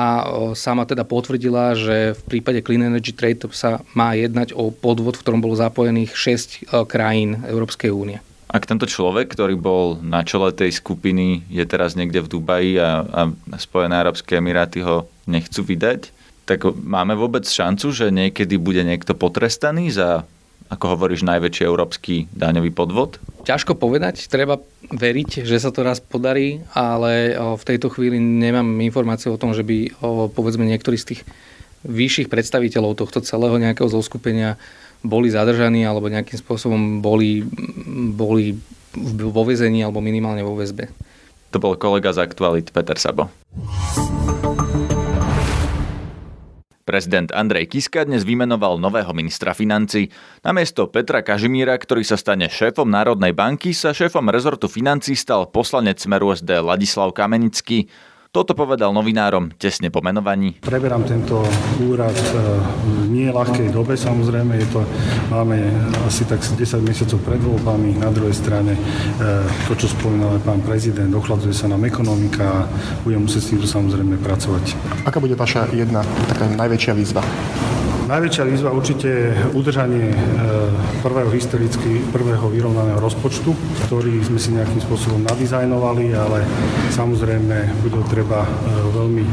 sama 0.54 0.86
teda 0.86 1.02
potvrdila, 1.02 1.74
že 1.74 2.14
v 2.14 2.22
prípade 2.38 2.62
Clean 2.62 2.86
Energy 2.86 3.10
Trade 3.10 3.50
sa 3.50 3.82
má 3.98 4.14
jednať 4.14 4.54
o 4.54 4.70
podvod, 4.70 5.18
v 5.18 5.24
ktorom 5.26 5.42
bolo 5.42 5.58
zapojených 5.58 6.14
6 6.14 6.70
krajín 6.86 7.42
Európskej 7.50 7.90
únie. 7.90 8.22
Ak 8.50 8.66
tento 8.66 8.90
človek, 8.90 9.30
ktorý 9.30 9.54
bol 9.58 10.02
na 10.02 10.26
čele 10.26 10.50
tej 10.50 10.74
skupiny, 10.74 11.46
je 11.54 11.66
teraz 11.70 11.94
niekde 11.94 12.26
v 12.26 12.32
Dubaji 12.34 12.72
a, 12.82 13.06
a 13.06 13.22
Spojené 13.62 13.94
Arabské 13.98 14.42
Emiráty 14.42 14.82
ho 14.82 15.06
nechcú 15.30 15.62
vydať, 15.62 16.10
tak 16.50 16.66
máme 16.74 17.14
vôbec 17.14 17.46
šancu, 17.46 17.94
že 17.94 18.10
niekedy 18.10 18.58
bude 18.58 18.82
niekto 18.82 19.14
potrestaný 19.14 19.94
za 19.94 20.26
ako 20.70 20.86
hovoríš, 20.96 21.26
najväčší 21.26 21.66
európsky 21.66 22.30
daňový 22.32 22.70
podvod? 22.70 23.18
Ťažko 23.44 23.74
povedať, 23.74 24.30
treba 24.30 24.62
veriť, 24.94 25.42
že 25.42 25.58
sa 25.58 25.74
to 25.74 25.82
raz 25.82 25.98
podarí, 25.98 26.62
ale 26.78 27.34
v 27.34 27.64
tejto 27.66 27.90
chvíli 27.90 28.22
nemám 28.22 28.78
informáciu 28.86 29.34
o 29.34 29.42
tom, 29.42 29.58
že 29.58 29.66
by 29.66 29.98
povedzme 30.34 30.70
niektorý 30.70 31.02
z 31.02 31.16
tých 31.16 31.22
vyšších 31.90 32.30
predstaviteľov 32.30 33.00
tohto 33.02 33.24
celého 33.26 33.58
nejakého 33.58 33.90
zoskupenia 33.90 34.62
boli 35.00 35.32
zadržaní 35.32 35.88
alebo 35.88 36.12
nejakým 36.12 36.36
spôsobom 36.36 37.00
boli, 37.00 37.42
boli 38.14 38.60
vo 39.16 39.44
vezení 39.48 39.80
alebo 39.82 40.04
minimálne 40.04 40.44
vo 40.44 40.60
väzbe. 40.60 40.92
To 41.50 41.58
bol 41.58 41.80
kolega 41.80 42.14
z 42.14 42.22
Aktualit 42.22 42.70
Peter 42.70 43.00
Sabo. 43.00 43.32
Prezident 46.90 47.30
Andrej 47.38 47.70
Kiska 47.70 48.02
dnes 48.02 48.26
vymenoval 48.26 48.82
nového 48.82 49.14
ministra 49.14 49.54
financí. 49.54 50.10
Namiesto 50.42 50.90
Petra 50.90 51.22
Kažimíra, 51.22 51.78
ktorý 51.78 52.02
sa 52.02 52.18
stane 52.18 52.50
šéfom 52.50 52.90
Národnej 52.90 53.30
banky, 53.30 53.78
sa 53.78 53.94
šéfom 53.94 54.26
rezortu 54.34 54.66
financí 54.66 55.14
stal 55.14 55.54
poslanec 55.54 56.02
Smeru 56.02 56.34
SD 56.34 56.50
Ladislav 56.66 57.14
Kamenický. 57.14 57.86
Toto 58.30 58.54
povedal 58.54 58.94
novinárom 58.94 59.50
tesne 59.58 59.90
po 59.90 60.06
menovaní. 60.06 60.62
Preberám 60.62 61.02
tento 61.02 61.42
úrad 61.82 62.14
v 62.14 63.10
nie 63.10 63.26
ľahkej 63.26 63.74
dobe, 63.74 63.98
samozrejme, 63.98 64.54
je 64.54 64.70
to, 64.70 64.86
máme 65.34 65.58
asi 66.06 66.30
tak 66.30 66.38
10 66.38 66.62
mesiacov 66.86 67.18
pred 67.26 67.42
voľbami, 67.42 67.98
na 67.98 68.14
druhej 68.14 68.38
strane 68.38 68.78
e, 68.78 68.82
to, 69.66 69.74
čo 69.74 69.90
spomínal 69.90 70.38
aj 70.38 70.46
pán 70.46 70.62
prezident, 70.62 71.10
ochladzuje 71.10 71.58
sa 71.58 71.74
nám 71.74 71.82
ekonomika 71.90 72.46
a 72.46 72.62
budem 73.02 73.26
musieť 73.26 73.50
s 73.50 73.50
týmto 73.50 73.66
samozrejme 73.66 74.22
pracovať. 74.22 74.78
Aká 75.10 75.18
bude 75.18 75.34
vaša 75.34 75.74
jedna 75.74 76.06
taká 76.30 76.54
najväčšia 76.54 76.94
výzva? 76.94 77.26
Najväčšia 78.10 78.44
výzva 78.50 78.74
určite 78.74 79.06
je 79.06 79.30
udržanie 79.54 80.10
e, 80.10 80.18
prvého 81.06 81.30
historicky 81.30 82.02
prvého 82.10 82.50
vyrovnaného 82.50 82.98
rozpočtu, 82.98 83.54
ktorý 83.86 84.26
sme 84.26 84.42
si 84.42 84.50
nejakým 84.58 84.82
spôsobom 84.82 85.22
nadizajnovali, 85.30 86.18
ale 86.18 86.42
samozrejme 86.90 87.86
bude 87.86 88.02
treba 88.10 88.50
e, 88.50 88.52
veľmi 88.98 89.22
e, 89.22 89.32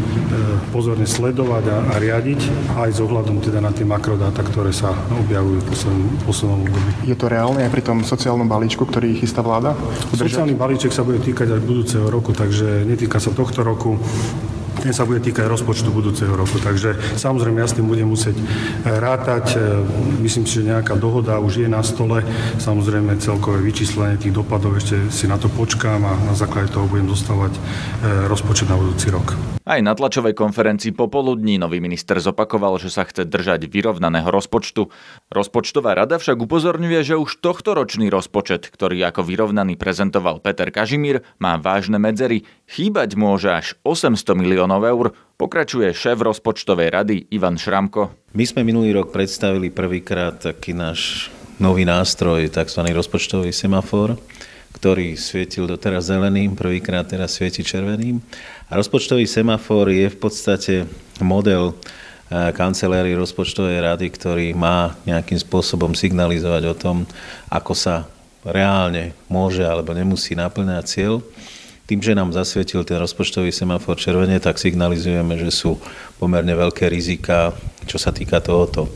pozorne 0.76 1.08
sledovať 1.08 1.64
a, 1.72 1.78
a 1.88 1.94
riadiť 1.96 2.40
aj 2.76 2.90
s 2.92 3.00
ohľadom 3.00 3.40
teda 3.40 3.64
na 3.64 3.72
tie 3.72 3.88
makrodáta, 3.88 4.44
ktoré 4.44 4.76
sa 4.76 4.92
objavujú 5.24 5.56
v 5.56 5.66
poslednom, 5.72 6.08
poslednom 6.28 6.60
období. 6.68 6.90
Je 7.08 7.16
to 7.16 7.32
reálne 7.32 7.64
aj 7.64 7.72
pri 7.72 7.80
tom 7.80 8.04
sociálnom 8.04 8.44
balíčku, 8.44 8.84
ktorý 8.84 9.16
chystá 9.16 9.40
vláda? 9.40 9.72
Udržať? 10.12 10.36
Sociálny 10.36 10.52
balíček 10.52 10.92
sa 10.92 11.00
bude 11.00 11.24
týkať 11.24 11.48
aj 11.48 11.64
budúceho 11.64 12.12
roku, 12.12 12.36
takže 12.36 12.84
netýka 12.84 13.24
sa 13.24 13.32
tohto 13.32 13.64
roku 13.64 13.96
ten 14.86 14.94
sa 14.94 15.02
bude 15.02 15.18
týkať 15.18 15.50
rozpočtu 15.50 15.90
budúceho 15.90 16.30
roku. 16.30 16.62
Takže 16.62 17.18
samozrejme 17.18 17.58
ja 17.58 17.66
s 17.66 17.74
tým 17.74 17.90
budem 17.90 18.06
musieť 18.06 18.38
eh, 18.38 18.46
rátať. 18.86 19.58
Eh, 19.58 19.82
myslím 20.22 20.46
si, 20.46 20.62
že 20.62 20.70
nejaká 20.70 20.94
dohoda 20.94 21.42
už 21.42 21.66
je 21.66 21.68
na 21.68 21.82
stole. 21.82 22.22
Samozrejme 22.62 23.18
celkové 23.18 23.66
vyčíslenie 23.66 24.14
tých 24.14 24.30
dopadov 24.30 24.78
ešte 24.78 25.10
si 25.10 25.26
na 25.26 25.42
to 25.42 25.50
počkám 25.50 26.06
a 26.06 26.14
na 26.22 26.38
základe 26.38 26.70
toho 26.70 26.86
budem 26.86 27.10
dostávať 27.10 27.58
eh, 27.58 28.30
rozpočet 28.30 28.70
na 28.70 28.78
budúci 28.78 29.10
rok. 29.10 29.34
Aj 29.66 29.82
na 29.82 29.98
tlačovej 29.98 30.38
konferencii 30.38 30.94
popoludní 30.94 31.58
nový 31.58 31.82
minister 31.82 32.22
zopakoval, 32.22 32.78
že 32.78 32.86
sa 32.86 33.02
chce 33.02 33.26
držať 33.26 33.66
vyrovnaného 33.66 34.30
rozpočtu. 34.30 34.94
Rozpočtová 35.26 35.98
rada 35.98 36.22
však 36.22 36.38
upozorňuje, 36.38 37.02
že 37.02 37.18
už 37.18 37.42
tohto 37.42 37.74
ročný 37.74 38.06
rozpočet, 38.06 38.70
ktorý 38.70 39.02
ako 39.10 39.26
vyrovnaný 39.26 39.74
prezentoval 39.74 40.38
Peter 40.38 40.70
Kažimír, 40.70 41.26
má 41.42 41.58
vážne 41.58 41.98
medzery. 41.98 42.46
Chýbať 42.70 43.18
môže 43.18 43.50
až 43.50 43.74
800 43.82 44.38
miliónov 44.38 44.75
eur, 44.84 45.14
pokračuje 45.40 45.88
šéf 45.94 46.20
rozpočtovej 46.20 46.88
rady 46.92 47.16
Ivan 47.32 47.56
Šramko. 47.56 48.12
My 48.36 48.44
sme 48.44 48.66
minulý 48.66 48.92
rok 48.92 49.14
predstavili 49.14 49.72
prvýkrát 49.72 50.36
taký 50.52 50.76
náš 50.76 51.32
nový 51.56 51.88
nástroj, 51.88 52.52
tzv. 52.52 52.82
rozpočtový 52.92 53.54
semafor 53.54 54.20
ktorý 54.76 55.16
svietil 55.16 55.64
doteraz 55.64 56.12
zeleným, 56.12 56.52
prvýkrát 56.52 57.08
teraz 57.08 57.40
svieti 57.40 57.64
červeným. 57.64 58.20
A 58.68 58.76
rozpočtový 58.76 59.24
semafor 59.24 59.88
je 59.88 60.12
v 60.12 60.18
podstate 60.20 60.84
model 61.24 61.72
eh, 61.72 62.52
kancelárii 62.52 63.16
rozpočtovej 63.16 63.80
rady, 63.80 64.06
ktorý 64.12 64.46
má 64.52 64.92
nejakým 65.08 65.40
spôsobom 65.40 65.96
signalizovať 65.96 66.62
o 66.68 66.74
tom, 66.76 66.96
ako 67.48 67.72
sa 67.72 68.04
reálne 68.44 69.16
môže 69.32 69.64
alebo 69.64 69.96
nemusí 69.96 70.36
naplňať 70.36 70.84
cieľ. 70.84 71.24
Tým, 71.86 72.02
že 72.02 72.18
nám 72.18 72.34
zasvietil 72.34 72.82
ten 72.82 72.98
rozpočtový 72.98 73.54
semafor 73.54 73.94
červene, 73.94 74.42
tak 74.42 74.58
signalizujeme, 74.58 75.38
že 75.38 75.54
sú 75.54 75.78
pomerne 76.18 76.50
veľké 76.52 76.90
rizika, 76.90 77.54
čo 77.86 77.96
sa 77.96 78.10
týka 78.10 78.42
tohoto 78.42 78.90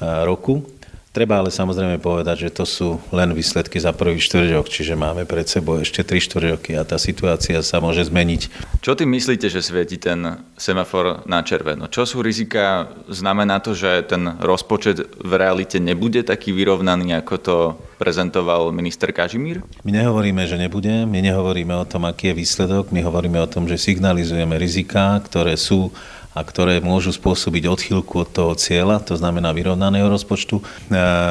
roku. 0.00 0.62
Treba 1.10 1.42
ale 1.42 1.50
samozrejme 1.50 1.98
povedať, 1.98 2.46
že 2.46 2.54
to 2.54 2.62
sú 2.62 3.02
len 3.10 3.34
výsledky 3.34 3.82
za 3.82 3.90
prvý 3.90 4.22
štvrťrok, 4.22 4.70
čiže 4.70 4.94
máme 4.94 5.26
pred 5.26 5.42
sebou 5.42 5.82
ešte 5.82 6.06
tri 6.06 6.22
štvrťroky 6.22 6.78
a 6.78 6.86
tá 6.86 7.02
situácia 7.02 7.58
sa 7.66 7.82
môže 7.82 8.06
zmeniť. 8.06 8.46
Čo 8.78 8.94
tým 8.94 9.10
myslíte, 9.18 9.50
že 9.50 9.58
svieti 9.58 9.98
ten 9.98 10.38
semafor 10.54 11.26
na 11.26 11.42
červeno? 11.42 11.90
Čo 11.90 12.06
sú 12.06 12.22
rizika? 12.22 12.94
Znamená 13.10 13.58
to, 13.58 13.74
že 13.74 14.06
ten 14.06 14.38
rozpočet 14.38 15.02
v 15.18 15.32
realite 15.34 15.82
nebude 15.82 16.22
taký 16.22 16.54
vyrovnaný, 16.54 17.18
ako 17.18 17.34
to 17.42 17.56
prezentoval 17.98 18.70
minister 18.70 19.10
Kažimír? 19.10 19.66
My 19.82 19.90
nehovoríme, 19.90 20.46
že 20.46 20.62
nebude, 20.62 21.10
my 21.10 21.18
nehovoríme 21.26 21.74
o 21.74 21.90
tom, 21.90 22.06
aký 22.06 22.30
je 22.30 22.38
výsledok, 22.38 22.94
my 22.94 23.02
hovoríme 23.02 23.42
o 23.42 23.50
tom, 23.50 23.66
že 23.66 23.82
signalizujeme 23.82 24.54
rizika, 24.54 25.18
ktoré 25.26 25.58
sú 25.58 25.90
a 26.30 26.46
ktoré 26.46 26.78
môžu 26.78 27.10
spôsobiť 27.10 27.66
odchýlku 27.66 28.22
od 28.22 28.30
toho 28.30 28.52
cieľa, 28.54 29.02
to 29.02 29.18
znamená 29.18 29.50
vyrovnaného 29.50 30.06
rozpočtu. 30.06 30.62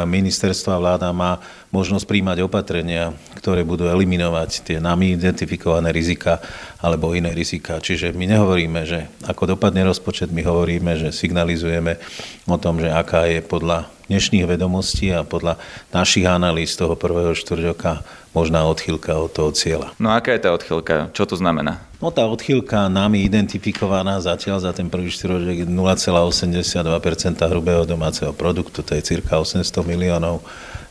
Ministerstvo 0.03 0.75
a 0.75 0.81
vláda 0.81 1.07
má 1.15 1.39
možnosť 1.71 2.03
príjmať 2.03 2.43
opatrenia, 2.43 3.15
ktoré 3.39 3.63
budú 3.63 3.87
eliminovať 3.87 4.67
tie 4.67 4.77
nami 4.83 5.15
identifikované 5.15 5.95
rizika 5.95 6.43
alebo 6.83 7.15
iné 7.15 7.31
rizika. 7.31 7.79
Čiže 7.79 8.11
my 8.11 8.27
nehovoríme, 8.27 8.83
že 8.83 9.07
ako 9.23 9.55
dopadne 9.55 9.87
rozpočet, 9.87 10.35
my 10.35 10.43
hovoríme, 10.43 10.91
že 10.99 11.15
signalizujeme 11.15 11.95
o 12.49 12.57
tom, 12.59 12.83
že 12.83 12.91
aká 12.91 13.23
je 13.31 13.39
podľa 13.39 13.87
dnešných 14.09 14.49
vedomostí 14.49 15.13
a 15.13 15.23
podľa 15.23 15.61
našich 15.93 16.25
analýz 16.25 16.73
toho 16.75 16.97
prvého 16.97 17.37
štvrťoka 17.37 18.18
možná 18.33 18.65
odchýlka 18.69 19.17
od 19.17 19.31
toho 19.33 19.49
cieľa. 19.51 19.93
No 19.97 20.13
aká 20.13 20.37
je 20.37 20.45
tá 20.45 20.53
odchýlka? 20.53 21.09
Čo 21.13 21.25
to 21.29 21.35
znamená? 21.35 21.81
No 21.99 22.13
tá 22.13 22.23
odchýlka 22.29 22.87
nami 22.87 23.25
identifikovaná 23.27 24.23
zatiaľ 24.23 24.63
za 24.63 24.71
ten 24.71 24.87
prvý 24.87 25.11
štvrťrok 25.11 25.57
je 25.63 25.67
0,82% 25.67 26.71
hrubého 27.49 27.83
domáceho 27.83 28.31
produktu, 28.31 28.85
to 28.85 28.95
je 28.95 29.03
cirka 29.03 29.35
800 29.41 29.65
miliónov 29.83 30.45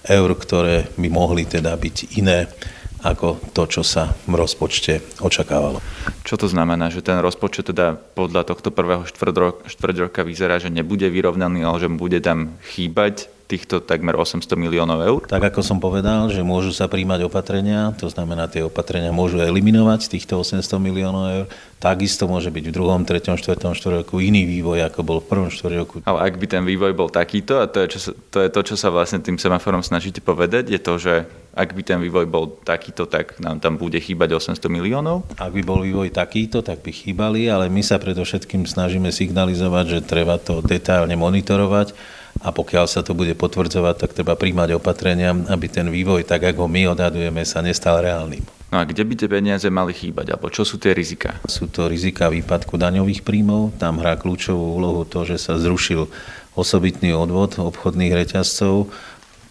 eur, 0.05 0.31
ktoré 0.37 0.91
by 1.01 1.09
mohli 1.09 1.49
teda 1.49 1.73
byť 1.79 2.21
iné 2.21 2.51
ako 2.99 3.39
to, 3.55 3.63
čo 3.71 3.83
sa 3.87 4.11
v 4.27 4.35
rozpočte 4.35 5.23
očakávalo. 5.23 5.79
Čo 6.27 6.35
to 6.35 6.51
znamená, 6.51 6.91
že 6.91 6.99
ten 6.99 7.23
rozpočet 7.23 7.71
teda 7.71 7.95
podľa 7.95 8.43
tohto 8.51 8.75
prvého 8.75 9.07
štvrť 9.07 9.97
roka 10.03 10.27
vyzerá, 10.27 10.59
že 10.59 10.67
nebude 10.67 11.07
vyrovnaný, 11.07 11.63
ale 11.63 11.79
že 11.79 11.89
bude 11.89 12.19
tam 12.19 12.59
chýbať 12.75 13.31
týchto 13.49 13.81
takmer 13.81 14.13
800 14.13 14.45
miliónov 14.61 15.01
eur? 15.01 15.21
Tak 15.25 15.41
ako 15.41 15.65
som 15.65 15.81
povedal, 15.81 16.29
že 16.29 16.45
môžu 16.45 16.77
sa 16.77 16.85
príjmať 16.85 17.25
opatrenia, 17.25 17.97
to 17.97 18.13
znamená, 18.13 18.45
tie 18.45 18.61
opatrenia 18.61 19.09
môžu 19.09 19.41
eliminovať 19.41 20.13
týchto 20.13 20.45
800 20.45 20.61
miliónov 20.77 21.25
eur, 21.33 21.45
takisto 21.81 22.29
môže 22.29 22.53
byť 22.53 22.65
v 22.69 22.75
druhom, 22.77 23.09
treťom, 23.09 23.41
štvrtom 23.41 23.73
štvrťroku 23.73 24.21
iný 24.21 24.45
vývoj, 24.45 24.93
ako 24.93 25.01
bol 25.01 25.19
v 25.25 25.33
prvom 25.33 25.49
štvrťroku. 25.49 26.05
Ale 26.05 26.29
ak 26.29 26.37
by 26.37 26.47
ten 26.47 26.63
vývoj 26.69 26.93
bol 26.93 27.09
takýto, 27.09 27.65
a 27.65 27.65
to 27.65 27.81
je, 27.89 27.97
čo 27.97 28.01
sa, 28.05 28.11
to 28.29 28.39
je 28.45 28.49
to, 28.53 28.61
čo 28.69 28.77
sa 28.77 28.93
vlastne 28.93 29.25
tým 29.25 29.41
semaforom 29.41 29.81
snažíte 29.81 30.21
povedať, 30.21 30.69
je 30.69 30.81
to, 30.83 30.95
že 31.01 31.15
ak 31.57 31.73
by 31.73 31.83
ten 31.83 31.99
vývoj 32.05 32.29
bol 32.29 32.45
takýto, 32.63 33.09
tak 33.09 33.41
nám 33.41 33.65
tam 33.65 33.81
bude 33.81 33.97
chýbať 33.97 34.37
800 34.37 34.69
miliónov? 34.69 35.25
Ak 35.41 35.57
by 35.57 35.63
bol 35.65 35.81
vývoj 35.81 36.13
takýto, 36.13 36.61
tak 36.61 36.85
by 36.85 36.93
chýbali, 36.93 37.49
ale 37.49 37.73
my 37.73 37.81
sa 37.81 37.97
predovšetkým 37.97 38.69
snažíme 38.69 39.09
signalizovať, 39.09 39.85
že 39.89 39.99
treba 40.05 40.37
to 40.37 40.61
detailne 40.61 41.17
monitorovať 41.17 42.18
a 42.43 42.49
pokiaľ 42.55 42.87
sa 42.87 43.03
to 43.03 43.15
bude 43.15 43.35
potvrdzovať, 43.35 43.95
tak 43.99 44.11
treba 44.15 44.39
príjmať 44.39 44.79
opatrenia, 44.79 45.35
aby 45.51 45.67
ten 45.67 45.91
vývoj, 45.91 46.23
tak 46.23 46.47
ako 46.47 46.67
ho 46.67 46.69
my 46.71 46.95
odhadujeme, 46.95 47.43
sa 47.43 47.63
nestal 47.65 47.99
reálnym. 47.99 48.43
No 48.69 48.79
a 48.79 48.85
kde 48.85 49.01
by 49.01 49.15
tie 49.17 49.33
peniaze 49.33 49.65
mali 49.73 49.97
chýbať, 49.97 50.37
alebo 50.37 50.53
čo 50.53 50.61
sú 50.61 50.77
tie 50.77 50.93
rizika? 50.93 51.41
Sú 51.49 51.73
to 51.73 51.89
rizika 51.89 52.29
výpadku 52.29 52.77
daňových 52.77 53.25
príjmov, 53.25 53.73
tam 53.81 53.97
hrá 53.97 54.21
kľúčovú 54.21 54.77
úlohu 54.77 55.09
to, 55.09 55.25
že 55.25 55.41
sa 55.41 55.57
zrušil 55.57 56.05
osobitný 56.53 57.17
odvod 57.17 57.57
obchodných 57.57 58.13
reťazcov, 58.13 58.93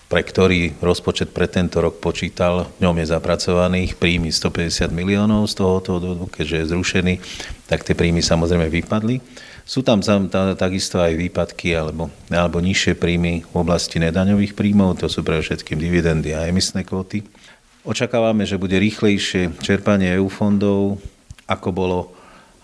pre 0.07 0.23
ktorý 0.23 0.79
rozpočet 0.79 1.35
pre 1.35 1.51
tento 1.51 1.83
rok 1.83 1.99
počítal, 1.99 2.71
v 2.79 2.87
ňom 2.87 2.95
je 3.03 3.11
zapracovaných 3.11 3.99
príjmy 3.99 4.31
150 4.31 4.87
miliónov 4.95 5.51
z 5.51 5.59
tohoto 5.59 5.99
odvodu, 5.99 6.25
keďže 6.31 6.55
je 6.63 6.69
zrušený, 6.71 7.13
tak 7.67 7.83
tie 7.83 7.91
príjmy 7.91 8.23
samozrejme 8.23 8.71
vypadli. 8.71 9.19
Sú 9.67 9.83
tam 9.83 9.99
takisto 10.55 11.03
aj 11.03 11.11
výpadky 11.11 11.75
alebo, 11.75 12.07
alebo 12.31 12.63
nižšie 12.63 12.95
príjmy 12.95 13.43
v 13.43 13.55
oblasti 13.59 13.99
nedaňových 13.99 14.55
príjmov, 14.55 15.03
to 15.03 15.11
sú 15.11 15.27
pre 15.27 15.43
všetkým 15.43 15.75
dividendy 15.75 16.31
a 16.31 16.47
emisné 16.47 16.87
kvóty. 16.87 17.27
Očakávame, 17.83 18.47
že 18.47 18.55
bude 18.55 18.79
rýchlejšie 18.79 19.59
čerpanie 19.59 20.15
EU 20.15 20.31
fondov, 20.31 21.03
ako 21.51 21.69
bolo 21.75 21.99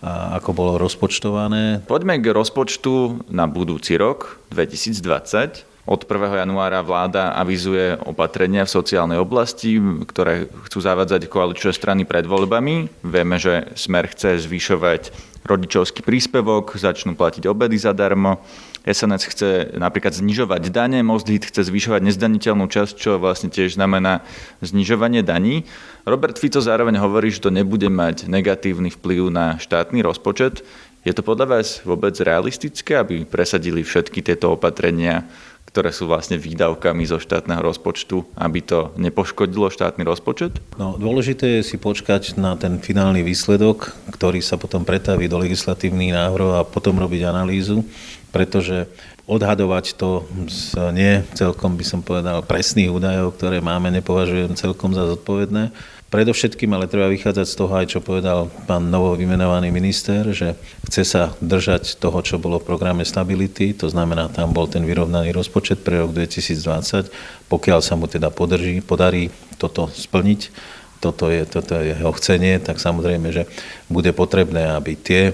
ako 0.03 0.51
bolo 0.51 0.75
rozpočtované. 0.83 1.79
Poďme 1.87 2.19
k 2.19 2.35
rozpočtu 2.35 3.23
na 3.31 3.47
budúci 3.47 3.95
rok 3.95 4.35
2020. 4.51 5.63
Od 5.83 5.99
1. 6.07 6.47
januára 6.47 6.79
vláda 6.79 7.35
avizuje 7.35 7.99
opatrenia 8.07 8.63
v 8.63 8.71
sociálnej 8.71 9.19
oblasti, 9.19 9.83
ktoré 10.07 10.47
chcú 10.71 10.79
zavádzať 10.79 11.27
koaličné 11.27 11.75
strany 11.75 12.07
pred 12.07 12.23
voľbami. 12.23 13.03
Vieme, 13.03 13.35
že 13.35 13.67
Smer 13.75 14.07
chce 14.07 14.39
zvyšovať 14.47 15.11
rodičovský 15.43 16.07
príspevok, 16.07 16.79
začnú 16.79 17.19
platiť 17.19 17.51
obedy 17.51 17.75
zadarmo. 17.75 18.39
SNS 18.87 19.23
chce 19.27 19.49
napríklad 19.75 20.15
znižovať 20.15 20.71
dane, 20.71 21.03
Most 21.03 21.27
Hit 21.27 21.51
chce 21.51 21.67
zvyšovať 21.67 21.99
nezdaniteľnú 21.99 22.63
časť, 22.71 22.95
čo 22.95 23.19
vlastne 23.19 23.51
tiež 23.51 23.75
znamená 23.75 24.23
znižovanie 24.63 25.19
daní. 25.19 25.67
Robert 26.07 26.39
Fico 26.39 26.63
zároveň 26.63 26.95
hovorí, 26.95 27.27
že 27.27 27.43
to 27.43 27.51
nebude 27.51 27.91
mať 27.91 28.31
negatívny 28.31 28.87
vplyv 28.87 29.27
na 29.27 29.59
štátny 29.59 29.99
rozpočet. 29.99 30.63
Je 31.03 31.11
to 31.11 31.19
podľa 31.19 31.59
vás 31.59 31.83
vôbec 31.83 32.15
realistické, 32.23 32.95
aby 32.95 33.27
presadili 33.27 33.83
všetky 33.83 34.23
tieto 34.23 34.55
opatrenia 34.55 35.27
ktoré 35.73 35.89
sú 35.89 36.05
vlastne 36.05 36.37
výdavkami 36.37 37.01
zo 37.09 37.17
štátneho 37.17 37.57
rozpočtu, 37.65 38.21
aby 38.37 38.61
to 38.61 38.93
nepoškodilo 38.93 39.73
štátny 39.73 40.05
rozpočet? 40.05 40.61
No, 40.77 41.01
dôležité 41.01 41.59
je 41.59 41.73
si 41.73 41.81
počkať 41.81 42.37
na 42.37 42.53
ten 42.53 42.77
finálny 42.77 43.25
výsledok, 43.25 43.89
ktorý 44.13 44.37
sa 44.45 44.61
potom 44.61 44.85
pretaví 44.85 45.25
do 45.25 45.41
legislatívnych 45.41 46.13
návrhov 46.13 46.61
a 46.61 46.67
potom 46.69 47.01
robiť 47.01 47.25
analýzu, 47.25 47.81
pretože 48.29 48.85
odhadovať 49.25 49.97
to 49.97 50.29
z 50.45 50.77
nie 50.93 51.13
celkom, 51.33 51.73
by 51.73 51.85
som 51.87 52.05
povedal, 52.05 52.45
presných 52.45 52.93
údajov, 52.93 53.33
ktoré 53.33 53.57
máme, 53.57 53.89
nepovažujem 53.89 54.53
celkom 54.53 54.93
za 54.93 55.09
zodpovedné. 55.09 55.73
Predovšetkým 56.13 56.69
ale 56.77 56.85
treba 56.85 57.09
vychádzať 57.09 57.47
z 57.49 57.57
toho 57.57 57.73
aj, 57.73 57.89
čo 57.89 57.97
povedal 57.97 58.45
pán 58.69 58.85
novo 58.93 59.17
vymenovaný 59.17 59.73
minister, 59.73 60.29
že 60.29 60.53
chce 60.85 61.01
sa 61.09 61.33
držať 61.41 61.97
toho, 61.97 62.21
čo 62.21 62.37
bolo 62.37 62.61
v 62.61 62.69
programe 62.69 63.01
stability, 63.01 63.73
to 63.73 63.89
znamená, 63.89 64.29
tam 64.29 64.53
bol 64.53 64.69
ten 64.69 64.85
vyrovnaný 64.85 65.33
rozpočet 65.33 65.81
pre 65.81 66.05
rok 66.05 66.13
2020. 66.13 67.09
Pokiaľ 67.49 67.79
sa 67.81 67.97
mu 67.97 68.05
teda 68.05 68.29
podrží, 68.29 68.85
podarí 68.85 69.33
toto 69.57 69.89
splniť, 69.89 70.53
toto 71.01 71.33
je, 71.33 71.49
toto 71.49 71.81
je 71.81 71.97
jeho 71.97 72.13
chcenie, 72.21 72.61
tak 72.61 72.77
samozrejme, 72.77 73.33
že 73.33 73.49
bude 73.89 74.13
potrebné, 74.13 74.69
aby 74.69 74.93
tie 74.93 75.33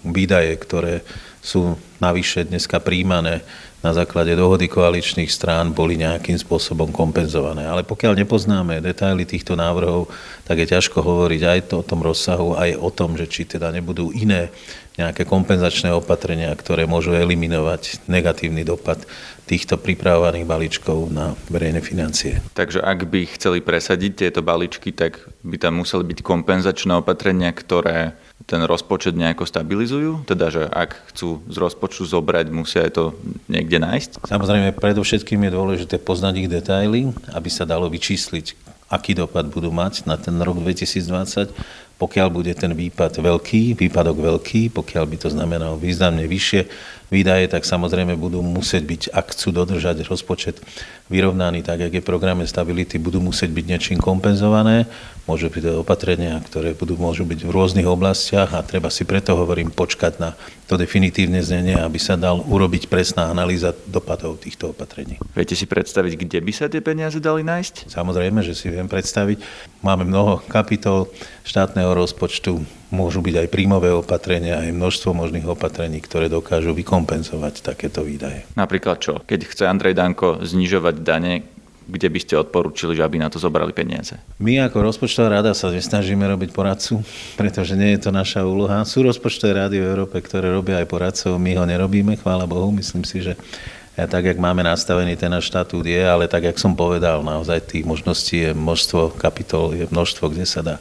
výdaje, 0.00 0.56
ktoré 0.56 1.04
sú 1.44 1.76
navyše 2.00 2.48
dneska 2.48 2.80
príjmané 2.80 3.44
na 3.86 3.94
základe 3.94 4.34
dohody 4.34 4.66
koaličných 4.66 5.30
strán 5.30 5.70
boli 5.70 5.94
nejakým 5.94 6.34
spôsobom 6.34 6.90
kompenzované. 6.90 7.70
Ale 7.70 7.86
pokiaľ 7.86 8.18
nepoznáme 8.18 8.82
detaily 8.82 9.22
týchto 9.22 9.54
návrhov, 9.54 10.10
tak 10.42 10.58
je 10.58 10.74
ťažko 10.74 10.98
hovoriť 10.98 11.42
aj 11.46 11.60
to, 11.70 11.74
o 11.78 11.86
tom 11.86 12.02
rozsahu, 12.02 12.58
aj 12.58 12.74
o 12.82 12.90
tom, 12.90 13.14
že 13.14 13.30
či 13.30 13.46
teda 13.46 13.70
nebudú 13.70 14.10
iné 14.10 14.50
nejaké 14.98 15.22
kompenzačné 15.28 15.92
opatrenia, 15.94 16.50
ktoré 16.56 16.88
môžu 16.88 17.14
eliminovať 17.14 18.08
negatívny 18.10 18.66
dopad 18.66 19.06
týchto 19.46 19.78
pripravovaných 19.78 20.48
balíčkov 20.48 21.12
na 21.12 21.38
verejné 21.46 21.78
financie. 21.84 22.42
Takže 22.56 22.82
ak 22.82 23.06
by 23.06 23.30
chceli 23.38 23.62
presadiť 23.62 24.26
tieto 24.26 24.40
balíčky, 24.42 24.90
tak 24.90 25.22
by 25.46 25.60
tam 25.60 25.84
museli 25.84 26.02
byť 26.10 26.18
kompenzačné 26.24 26.98
opatrenia, 26.98 27.54
ktoré 27.54 28.18
ten 28.46 28.62
rozpočet 28.62 29.18
nejako 29.18 29.42
stabilizujú? 29.42 30.22
Teda, 30.22 30.48
že 30.54 30.70
ak 30.70 31.10
chcú 31.12 31.42
z 31.50 31.56
rozpočtu 31.58 32.06
zobrať, 32.06 32.46
musia 32.54 32.86
to 32.88 33.18
niekde 33.50 33.82
nájsť? 33.82 34.22
Samozrejme, 34.22 34.70
predovšetkým 34.78 35.42
je 35.46 35.50
dôležité 35.50 35.98
poznať 35.98 36.46
ich 36.46 36.48
detaily, 36.48 37.10
aby 37.34 37.48
sa 37.50 37.66
dalo 37.66 37.90
vyčísliť, 37.90 38.54
aký 38.86 39.18
dopad 39.18 39.50
budú 39.50 39.74
mať 39.74 40.06
na 40.06 40.14
ten 40.14 40.38
rok 40.38 40.62
2020. 40.62 41.50
Pokiaľ 41.96 42.28
bude 42.28 42.52
ten 42.52 42.76
výpad 42.76 43.18
veľký, 43.18 43.72
výpadok 43.74 44.20
veľký, 44.20 44.68
pokiaľ 44.70 45.04
by 45.10 45.16
to 45.16 45.28
znamenalo 45.32 45.80
významne 45.80 46.28
vyššie 46.28 46.60
výdaje, 47.10 47.46
tak 47.46 47.62
samozrejme 47.62 48.18
budú 48.18 48.42
musieť 48.42 48.82
byť, 48.82 49.02
ak 49.14 49.26
chcú 49.34 49.48
dodržať 49.54 50.06
rozpočet 50.06 50.58
vyrovnaný, 51.06 51.62
tak 51.62 51.86
jak 51.86 51.92
je 51.94 52.02
v 52.02 52.08
programe 52.08 52.42
stability, 52.50 52.98
budú 52.98 53.22
musieť 53.22 53.54
byť 53.54 53.64
niečím 53.66 53.98
kompenzované. 54.02 54.90
Môžu 55.26 55.50
byť 55.50 55.62
to 55.62 55.72
opatrenia, 55.82 56.38
ktoré 56.42 56.74
budú, 56.74 56.98
môžu 56.98 57.26
byť 57.26 57.46
v 57.46 57.50
rôznych 57.50 57.86
oblastiach 57.86 58.54
a 58.54 58.62
treba 58.62 58.90
si 58.90 59.06
preto, 59.06 59.38
hovorím, 59.38 59.70
počkať 59.70 60.18
na 60.18 60.34
to 60.66 60.74
definitívne 60.74 61.38
znenie, 61.42 61.78
aby 61.78 61.98
sa 61.98 62.18
dal 62.18 62.42
urobiť 62.42 62.90
presná 62.90 63.30
analýza 63.30 63.74
dopadov 63.86 64.42
týchto 64.42 64.74
opatrení. 64.74 65.18
Viete 65.34 65.54
si 65.54 65.66
predstaviť, 65.66 66.26
kde 66.26 66.38
by 66.42 66.52
sa 66.54 66.66
tie 66.66 66.82
peniaze 66.82 67.18
dali 67.22 67.46
nájsť? 67.46 67.90
Samozrejme, 67.90 68.42
že 68.42 68.54
si 68.54 68.70
viem 68.70 68.90
predstaviť. 68.90 69.42
Máme 69.82 70.06
mnoho 70.06 70.42
kapitol 70.50 71.10
štátneho 71.46 71.94
rozpočtu, 71.94 72.62
môžu 72.96 73.20
byť 73.20 73.44
aj 73.44 73.48
príjmové 73.52 73.92
opatrenia, 73.92 74.64
aj 74.64 74.72
množstvo 74.72 75.12
možných 75.12 75.44
opatrení, 75.44 76.00
ktoré 76.00 76.32
dokážu 76.32 76.72
vykompenzovať 76.72 77.60
takéto 77.60 78.00
výdaje. 78.00 78.48
Napríklad 78.56 78.96
čo? 78.96 79.20
Keď 79.28 79.40
chce 79.44 79.68
Andrej 79.68 79.92
Danko 79.92 80.40
znižovať 80.40 81.04
dane, 81.04 81.44
kde 81.86 82.08
by 82.10 82.18
ste 82.18 82.34
odporúčili, 82.34 82.98
že 82.98 83.06
aby 83.06 83.22
na 83.22 83.30
to 83.30 83.38
zobrali 83.38 83.70
peniaze? 83.70 84.18
My 84.42 84.58
ako 84.66 84.90
rozpočtová 84.90 85.38
rada 85.38 85.54
sa 85.54 85.70
nesnažíme 85.70 86.26
robiť 86.26 86.50
poradcu, 86.50 86.98
pretože 87.38 87.78
nie 87.78 87.94
je 87.94 88.08
to 88.08 88.10
naša 88.10 88.42
úloha. 88.42 88.82
Sú 88.82 89.06
rozpočtové 89.06 89.54
rady 89.54 89.78
v 89.78 89.86
Európe, 89.86 90.18
ktoré 90.18 90.50
robia 90.50 90.82
aj 90.82 90.90
poradcov, 90.90 91.38
my 91.38 91.54
ho 91.54 91.62
nerobíme, 91.62 92.18
chvála 92.18 92.42
Bohu. 92.42 92.74
Myslím 92.74 93.06
si, 93.06 93.22
že 93.22 93.38
tak, 94.04 94.28
jak 94.28 94.36
máme 94.36 94.60
nastavený 94.60 95.16
ten 95.16 95.32
náš 95.32 95.48
štatút 95.48 95.88
je, 95.88 96.04
ale 96.04 96.28
tak, 96.28 96.44
jak 96.44 96.60
som 96.60 96.76
povedal, 96.76 97.24
naozaj 97.24 97.64
tých 97.64 97.88
možností 97.88 98.44
je 98.44 98.52
množstvo 98.52 99.16
kapitol, 99.16 99.72
je 99.72 99.88
množstvo, 99.88 100.36
kde 100.36 100.44
sa 100.44 100.60
dá 100.60 100.76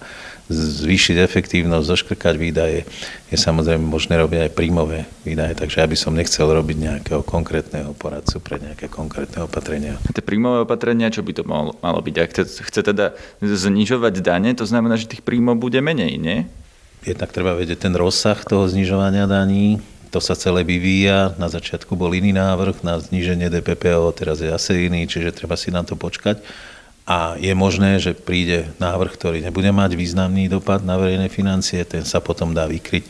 zvýšiť 0.52 1.24
efektívnosť, 1.24 1.90
zoškrkať 1.90 2.36
výdaje. 2.38 2.86
Je 3.34 3.38
samozrejme 3.40 3.82
možné 3.82 4.20
robiť 4.20 4.40
aj 4.46 4.52
príjmové 4.54 5.10
výdaje, 5.26 5.58
takže 5.58 5.82
ja 5.82 5.88
by 5.88 5.98
som 5.98 6.14
nechcel 6.14 6.46
robiť 6.46 6.78
nejakého 6.78 7.26
konkrétneho 7.26 7.98
poradcu 7.98 8.38
pre 8.44 8.62
nejaké 8.62 8.86
konkrétne 8.92 9.48
opatrenia. 9.48 9.98
Tie 10.12 10.22
príjmové 10.22 10.68
opatrenia, 10.68 11.10
čo 11.10 11.26
by 11.26 11.32
to 11.34 11.44
malo, 11.48 11.74
malo 11.82 11.98
byť? 12.04 12.16
Ak 12.20 12.30
chce 12.46 12.82
teda 12.84 13.18
znižovať 13.42 14.22
dane, 14.22 14.54
to 14.54 14.68
znamená, 14.68 15.00
že 15.00 15.10
tých 15.10 15.26
príjmov 15.26 15.58
bude 15.58 15.82
menej, 15.82 16.20
nie? 16.22 16.46
Jednak 17.02 17.34
treba 17.34 17.58
vedieť 17.58 17.90
ten 17.90 17.94
rozsah 17.98 18.38
toho 18.46 18.70
znižovania 18.70 19.26
daní, 19.26 19.82
to 20.16 20.24
sa 20.24 20.40
celé 20.40 20.64
vyvíja. 20.64 21.36
Na 21.36 21.52
začiatku 21.52 21.92
bol 22.00 22.16
iný 22.16 22.32
návrh 22.32 22.88
na 22.88 22.96
zníženie 22.96 23.52
DPPO, 23.52 24.16
teraz 24.16 24.40
je 24.40 24.48
asi 24.48 24.88
iný, 24.88 25.04
čiže 25.12 25.36
treba 25.36 25.60
si 25.60 25.76
na 25.76 25.84
to 25.84 26.00
počkať 26.00 26.40
a 27.06 27.38
je 27.38 27.54
možné, 27.54 28.02
že 28.02 28.18
príde 28.18 28.66
návrh, 28.82 29.14
ktorý 29.14 29.38
nebude 29.38 29.70
mať 29.70 29.94
významný 29.94 30.50
dopad 30.50 30.82
na 30.82 30.98
verejné 30.98 31.30
financie, 31.30 31.86
ten 31.86 32.02
sa 32.02 32.18
potom 32.18 32.50
dá 32.50 32.66
vykryť 32.66 33.06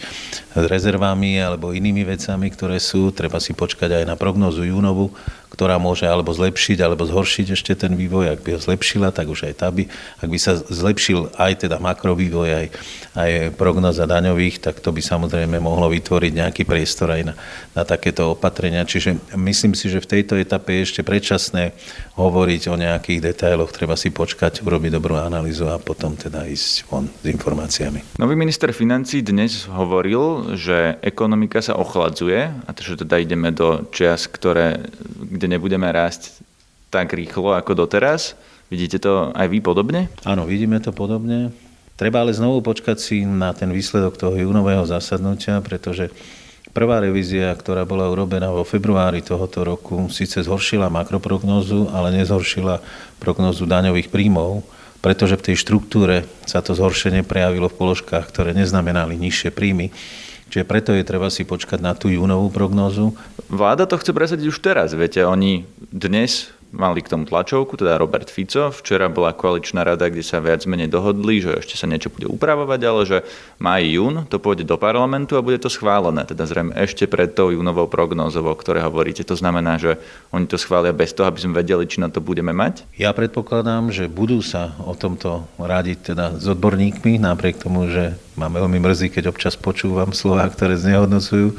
rezervami 0.52 1.40
alebo 1.40 1.72
inými 1.72 2.04
vecami, 2.04 2.52
ktoré 2.52 2.76
sú. 2.84 3.16
Treba 3.16 3.40
si 3.40 3.56
počkať 3.56 4.04
aj 4.04 4.04
na 4.04 4.20
prognozu 4.20 4.68
júnovu, 4.68 5.16
ktorá 5.50 5.78
môže 5.78 6.06
alebo 6.06 6.34
zlepšiť, 6.34 6.78
alebo 6.82 7.06
zhoršiť 7.06 7.56
ešte 7.56 7.74
ten 7.76 7.94
vývoj. 7.94 8.36
Ak 8.36 8.42
by 8.42 8.58
ho 8.58 8.60
zlepšila, 8.60 9.12
tak 9.16 9.30
už 9.32 9.52
aj 9.52 9.54
tá 9.62 9.68
by, 9.72 9.88
ak 10.22 10.30
by 10.30 10.40
sa 10.40 10.58
zlepšil 10.58 11.34
aj 11.36 11.68
teda 11.68 11.78
makrovývoj, 11.80 12.50
aj, 12.50 12.68
aj 13.16 13.32
prognoza 13.56 14.10
daňových, 14.10 14.62
tak 14.62 14.82
to 14.84 14.92
by 14.92 15.02
samozrejme 15.02 15.58
mohlo 15.62 15.88
vytvoriť 15.92 16.32
nejaký 16.36 16.64
priestor 16.68 17.14
aj 17.16 17.22
na, 17.32 17.34
na 17.74 17.84
takéto 17.88 18.34
opatrenia. 18.36 18.84
Čiže 18.86 19.36
myslím 19.38 19.74
si, 19.74 19.88
že 19.88 20.04
v 20.04 20.12
tejto 20.20 20.36
etape 20.36 20.82
je 20.82 20.86
ešte 20.86 21.02
predčasné 21.02 21.72
hovoriť 22.16 22.62
o 22.72 22.76
nejakých 22.80 23.34
detailoch. 23.34 23.76
Treba 23.76 24.00
si 24.00 24.12
počkať, 24.12 24.64
urobiť 24.64 24.92
dobrú 24.96 25.20
analýzu 25.20 25.68
a 25.68 25.80
potom 25.80 26.16
teda 26.16 26.48
ísť 26.48 26.88
von 26.88 27.08
s 27.08 27.26
informáciami. 27.28 28.20
Nový 28.20 28.36
minister 28.40 28.72
financí 28.72 29.20
dnes 29.20 29.68
hovoril, 29.68 30.56
že 30.56 31.00
ekonomika 31.04 31.60
sa 31.60 31.76
ochladzuje 31.76 32.48
a 32.48 32.70
to, 32.72 32.82
že 32.84 33.04
teda 33.04 33.20
ideme 33.20 33.52
do 33.52 33.84
čias, 33.92 34.28
ktoré, 34.32 34.88
kde 35.36 35.60
nebudeme 35.60 35.86
rásť 35.92 36.40
tak 36.88 37.12
rýchlo 37.12 37.52
ako 37.52 37.86
doteraz. 37.86 38.40
Vidíte 38.72 39.04
to 39.04 39.36
aj 39.36 39.52
vy 39.52 39.60
podobne? 39.60 40.08
Áno, 40.24 40.48
vidíme 40.48 40.80
to 40.80 40.96
podobne. 40.96 41.52
Treba 41.96 42.24
ale 42.24 42.36
znovu 42.36 42.60
počkať 42.64 42.98
si 43.00 43.24
na 43.24 43.56
ten 43.56 43.72
výsledok 43.72 44.20
toho 44.20 44.36
júnového 44.36 44.84
zasadnutia, 44.84 45.60
pretože 45.64 46.12
prvá 46.76 47.00
revízia, 47.00 47.56
ktorá 47.56 47.88
bola 47.88 48.12
urobená 48.12 48.52
vo 48.52 48.68
februári 48.68 49.24
tohoto 49.24 49.64
roku, 49.64 50.12
síce 50.12 50.44
zhoršila 50.44 50.92
makroprognózu, 50.92 51.88
ale 51.96 52.12
nezhoršila 52.20 52.84
prognózu 53.20 53.64
daňových 53.64 54.12
príjmov, 54.12 54.60
pretože 55.00 55.40
v 55.40 55.46
tej 55.52 55.56
štruktúre 55.62 56.28
sa 56.44 56.60
to 56.60 56.76
zhoršenie 56.76 57.24
prejavilo 57.24 57.72
v 57.72 57.80
položkách, 57.80 58.28
ktoré 58.28 58.52
neznamenali 58.52 59.16
nižšie 59.16 59.56
príjmy. 59.56 59.96
Čiže 60.56 60.72
preto 60.72 60.96
je 60.96 61.04
treba 61.04 61.28
si 61.28 61.44
počkať 61.44 61.84
na 61.84 61.92
tú 61.92 62.08
júnovú 62.08 62.48
prognózu. 62.48 63.12
Vláda 63.52 63.84
to 63.84 64.00
chce 64.00 64.16
presadiť 64.16 64.48
už 64.48 64.64
teraz. 64.64 64.96
Viete, 64.96 65.20
oni 65.28 65.68
dnes 65.92 66.48
mali 66.72 67.04
k 67.04 67.12
tomu 67.12 67.28
tlačovku, 67.28 67.76
teda 67.76 68.00
Robert 68.00 68.32
Fico. 68.32 68.72
Včera 68.72 69.12
bola 69.12 69.36
koaličná 69.36 69.84
rada, 69.84 70.08
kde 70.08 70.24
sa 70.24 70.40
viac 70.40 70.64
menej 70.64 70.88
dohodli, 70.88 71.44
že 71.44 71.60
ešte 71.60 71.76
sa 71.76 71.92
niečo 71.92 72.08
bude 72.08 72.32
upravovať, 72.32 72.80
ale 72.88 73.02
že 73.04 73.18
maj, 73.60 73.84
jún 73.84 74.24
to 74.32 74.40
pôjde 74.40 74.64
do 74.64 74.80
parlamentu 74.80 75.36
a 75.36 75.44
bude 75.44 75.60
to 75.60 75.68
schválené. 75.68 76.24
Teda 76.24 76.48
zrejme 76.48 76.72
ešte 76.80 77.04
pred 77.04 77.36
tou 77.36 77.52
júnovou 77.52 77.92
prognózou, 77.92 78.48
o 78.48 78.56
ktorej 78.56 78.88
hovoríte. 78.88 79.28
To 79.28 79.36
znamená, 79.36 79.76
že 79.76 80.00
oni 80.32 80.48
to 80.48 80.56
schvália 80.56 80.96
bez 80.96 81.12
toho, 81.12 81.28
aby 81.28 81.44
sme 81.44 81.60
vedeli, 81.60 81.84
či 81.84 82.00
na 82.00 82.08
to 82.08 82.24
budeme 82.24 82.56
mať? 82.56 82.88
Ja 82.96 83.12
predpokladám, 83.12 83.92
že 83.92 84.08
budú 84.08 84.40
sa 84.40 84.72
o 84.80 84.96
tomto 84.96 85.52
rádiť 85.60 86.16
teda 86.16 86.40
s 86.40 86.48
odborníkmi, 86.48 87.20
napriek 87.20 87.60
tomu, 87.60 87.92
že 87.92 88.16
ma 88.36 88.52
veľmi 88.52 88.78
mrzí, 88.84 89.16
keď 89.16 89.32
občas 89.32 89.56
počúvam 89.56 90.12
slova, 90.12 90.48
ktoré 90.52 90.76
znehodnocujú 90.76 91.56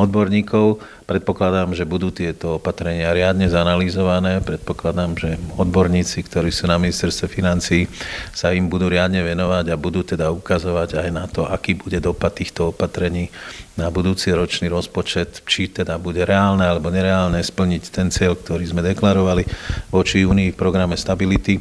odborníkov. 0.00 0.80
Predpokladám, 1.04 1.74
že 1.74 1.82
budú 1.82 2.14
tieto 2.14 2.62
opatrenia 2.62 3.10
riadne 3.10 3.50
zanalýzované. 3.50 4.38
Predpokladám, 4.46 5.18
že 5.18 5.30
odborníci, 5.58 6.22
ktorí 6.22 6.54
sú 6.54 6.70
na 6.70 6.78
ministerstve 6.78 7.26
financí, 7.26 7.90
sa 8.30 8.54
im 8.54 8.70
budú 8.70 8.86
riadne 8.86 9.20
venovať 9.26 9.74
a 9.74 9.80
budú 9.80 10.06
teda 10.06 10.30
ukazovať 10.30 11.02
aj 11.02 11.08
na 11.10 11.26
to, 11.26 11.44
aký 11.44 11.74
bude 11.74 11.98
dopad 11.98 12.38
týchto 12.38 12.70
opatrení 12.70 13.26
na 13.74 13.90
budúci 13.90 14.30
ročný 14.30 14.70
rozpočet, 14.70 15.42
či 15.48 15.66
teda 15.66 15.98
bude 15.98 16.22
reálne 16.22 16.62
alebo 16.62 16.92
nereálne 16.94 17.42
splniť 17.42 17.82
ten 17.90 18.06
cieľ, 18.12 18.38
ktorý 18.38 18.70
sme 18.70 18.84
deklarovali 18.84 19.42
voči 19.90 20.22
Unii 20.22 20.54
v 20.54 20.60
programe 20.60 20.94
Stability 20.94 21.58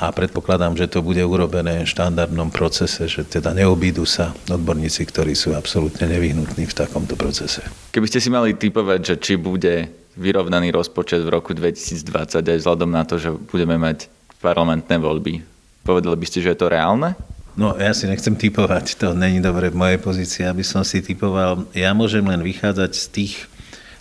a 0.00 0.08
predpokladám, 0.08 0.80
že 0.80 0.88
to 0.88 1.04
bude 1.04 1.20
urobené 1.20 1.84
v 1.84 1.92
štandardnom 1.92 2.48
procese, 2.48 3.04
že 3.04 3.20
teda 3.20 3.52
neobídu 3.52 4.08
sa 4.08 4.32
odborníci, 4.48 5.04
ktorí 5.04 5.36
sú 5.36 5.52
absolútne 5.52 6.08
nevyhnutní 6.08 6.64
v 6.64 6.74
takomto 6.74 7.20
procese. 7.20 7.60
Keby 7.92 8.08
ste 8.08 8.24
si 8.24 8.32
mali 8.32 8.56
typovať, 8.56 9.00
že 9.04 9.14
či 9.20 9.32
bude 9.36 9.92
vyrovnaný 10.16 10.72
rozpočet 10.72 11.20
v 11.20 11.28
roku 11.28 11.52
2020 11.52 12.00
aj 12.40 12.58
vzhľadom 12.64 12.88
na 12.88 13.04
to, 13.04 13.20
že 13.20 13.28
budeme 13.52 13.76
mať 13.76 14.08
parlamentné 14.40 14.96
voľby, 14.96 15.44
povedali 15.84 16.16
by 16.16 16.26
ste, 16.26 16.48
že 16.48 16.56
je 16.56 16.58
to 16.64 16.72
reálne? 16.72 17.12
No, 17.60 17.76
ja 17.76 17.92
si 17.92 18.08
nechcem 18.08 18.32
typovať, 18.32 18.96
to 18.96 19.12
není 19.12 19.36
dobre 19.42 19.68
v 19.68 19.76
mojej 19.76 19.98
pozícii, 20.00 20.48
aby 20.48 20.64
som 20.64 20.80
si 20.80 21.04
typoval. 21.04 21.68
Ja 21.76 21.92
môžem 21.92 22.24
len 22.24 22.40
vychádzať 22.40 22.90
z 22.96 23.04
tých 23.12 23.32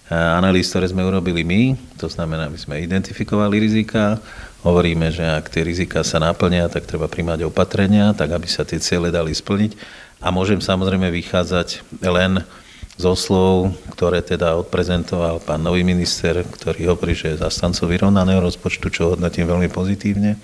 eh, 0.08 0.16
analýz, 0.16 0.72
ktoré 0.72 0.88
sme 0.88 1.04
urobili 1.04 1.44
my, 1.44 1.76
to 2.00 2.08
znamená, 2.08 2.48
aby 2.48 2.56
sme 2.56 2.80
identifikovali 2.80 3.60
rizika, 3.60 4.16
hovoríme, 4.63 5.12
že 5.12 5.24
ak 5.24 5.52
tie 5.52 5.63
rizika 5.63 6.04
sa 6.04 6.19
naplnia, 6.19 6.67
tak 6.67 6.88
treba 6.88 7.08
primať 7.08 7.48
opatrenia, 7.48 8.12
tak 8.15 8.36
aby 8.36 8.48
sa 8.48 8.67
tie 8.67 8.80
ciele 8.80 9.12
dali 9.13 9.32
splniť. 9.32 9.76
A 10.19 10.36
môžem 10.36 10.60
samozrejme 10.60 11.08
vychádzať 11.08 12.00
len 12.04 12.43
zo 13.00 13.15
slov, 13.15 13.72
ktoré 13.95 14.19
teda 14.19 14.60
odprezentoval 14.60 15.39
pán 15.39 15.63
nový 15.63 15.88
minister, 15.88 16.43
ktorý 16.43 16.91
hovorí, 16.91 17.15
že 17.15 17.32
je 17.32 17.43
zastancov 17.43 17.88
vyrovnaného 17.88 18.43
rozpočtu, 18.43 18.91
čo 18.91 19.15
hodnotím 19.15 19.48
veľmi 19.48 19.72
pozitívne. 19.72 20.36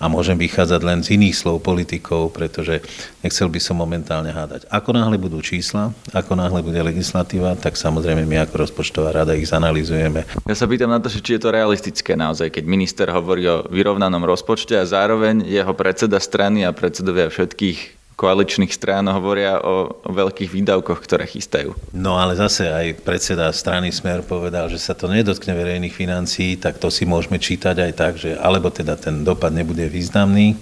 A 0.00 0.08
môžem 0.08 0.40
vychádzať 0.40 0.80
len 0.80 1.04
z 1.04 1.20
iných 1.20 1.36
slov 1.36 1.60
politikov, 1.60 2.32
pretože 2.32 2.80
nechcel 3.20 3.52
by 3.52 3.60
som 3.60 3.76
momentálne 3.76 4.32
hádať. 4.32 4.64
Ako 4.72 4.96
náhle 4.96 5.20
budú 5.20 5.44
čísla, 5.44 5.92
ako 6.16 6.40
náhle 6.40 6.64
bude 6.64 6.80
legislatíva, 6.80 7.52
tak 7.60 7.76
samozrejme 7.76 8.24
my 8.24 8.48
ako 8.48 8.64
rozpočtová 8.64 9.12
rada 9.12 9.36
ich 9.36 9.52
zanalizujeme. 9.52 10.24
Ja 10.48 10.56
sa 10.56 10.64
pýtam 10.64 10.88
na 10.88 11.04
to, 11.04 11.12
či 11.12 11.36
je 11.36 11.44
to 11.44 11.52
realistické 11.52 12.16
naozaj, 12.16 12.48
keď 12.48 12.64
minister 12.64 13.06
hovorí 13.12 13.44
o 13.44 13.68
vyrovnanom 13.68 14.24
rozpočte 14.24 14.72
a 14.80 14.88
zároveň 14.88 15.44
jeho 15.44 15.76
predseda 15.76 16.16
strany 16.16 16.64
a 16.64 16.72
predsedovia 16.72 17.28
všetkých 17.28 17.99
koaličných 18.20 18.68
strán 18.68 19.08
hovoria 19.08 19.56
o, 19.64 19.96
o 20.04 20.10
veľkých 20.12 20.52
výdavkoch, 20.52 21.00
ktoré 21.00 21.24
chystajú. 21.24 21.72
No 21.96 22.20
ale 22.20 22.36
zase 22.36 22.68
aj 22.68 23.00
predseda 23.00 23.48
strany 23.48 23.88
Smer 23.88 24.20
povedal, 24.20 24.68
že 24.68 24.76
sa 24.76 24.92
to 24.92 25.08
nedotkne 25.08 25.56
verejných 25.56 25.96
financií, 25.96 26.60
tak 26.60 26.76
to 26.76 26.92
si 26.92 27.08
môžeme 27.08 27.40
čítať 27.40 27.80
aj 27.80 27.92
tak, 27.96 28.12
že 28.20 28.36
alebo 28.36 28.68
teda 28.68 29.00
ten 29.00 29.24
dopad 29.24 29.56
nebude 29.56 29.88
významný, 29.88 30.52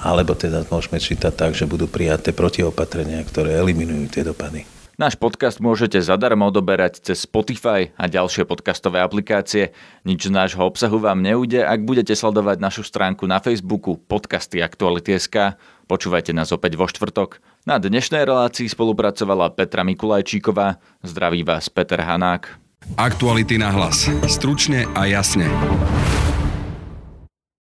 alebo 0.00 0.32
teda 0.32 0.64
môžeme 0.72 0.96
čítať 0.96 1.36
tak, 1.36 1.52
že 1.52 1.68
budú 1.68 1.84
prijaté 1.84 2.32
protiopatrenia, 2.32 3.20
ktoré 3.28 3.60
eliminujú 3.60 4.08
tie 4.08 4.24
dopady. 4.24 4.64
Náš 4.98 5.14
podcast 5.14 5.62
môžete 5.62 6.02
zadarmo 6.02 6.50
odoberať 6.50 6.98
cez 6.98 7.22
Spotify 7.22 7.94
a 7.94 8.10
ďalšie 8.10 8.42
podcastové 8.42 8.98
aplikácie. 8.98 9.70
Nič 10.02 10.26
z 10.26 10.34
nášho 10.34 10.58
obsahu 10.66 10.98
vám 10.98 11.22
neujde, 11.22 11.62
ak 11.62 11.86
budete 11.86 12.18
sledovať 12.18 12.58
našu 12.58 12.82
stránku 12.82 13.22
na 13.30 13.38
Facebooku 13.38 13.94
podcasty 13.94 14.58
Aktuality.sk. 14.58 15.54
Počúvajte 15.88 16.36
nás 16.36 16.52
opäť 16.52 16.76
vo 16.76 16.84
štvrtok. 16.84 17.40
Na 17.64 17.80
dnešnej 17.80 18.28
relácii 18.28 18.68
spolupracovala 18.68 19.56
Petra 19.56 19.88
Mikulajčíková. 19.88 20.76
Zdraví 21.00 21.48
vás 21.48 21.72
Peter 21.72 22.04
Hanák. 22.04 22.60
Aktuality 23.00 23.56
na 23.56 23.72
hlas. 23.72 24.04
Stručne 24.28 24.84
a 24.92 25.08
jasne. 25.08 25.48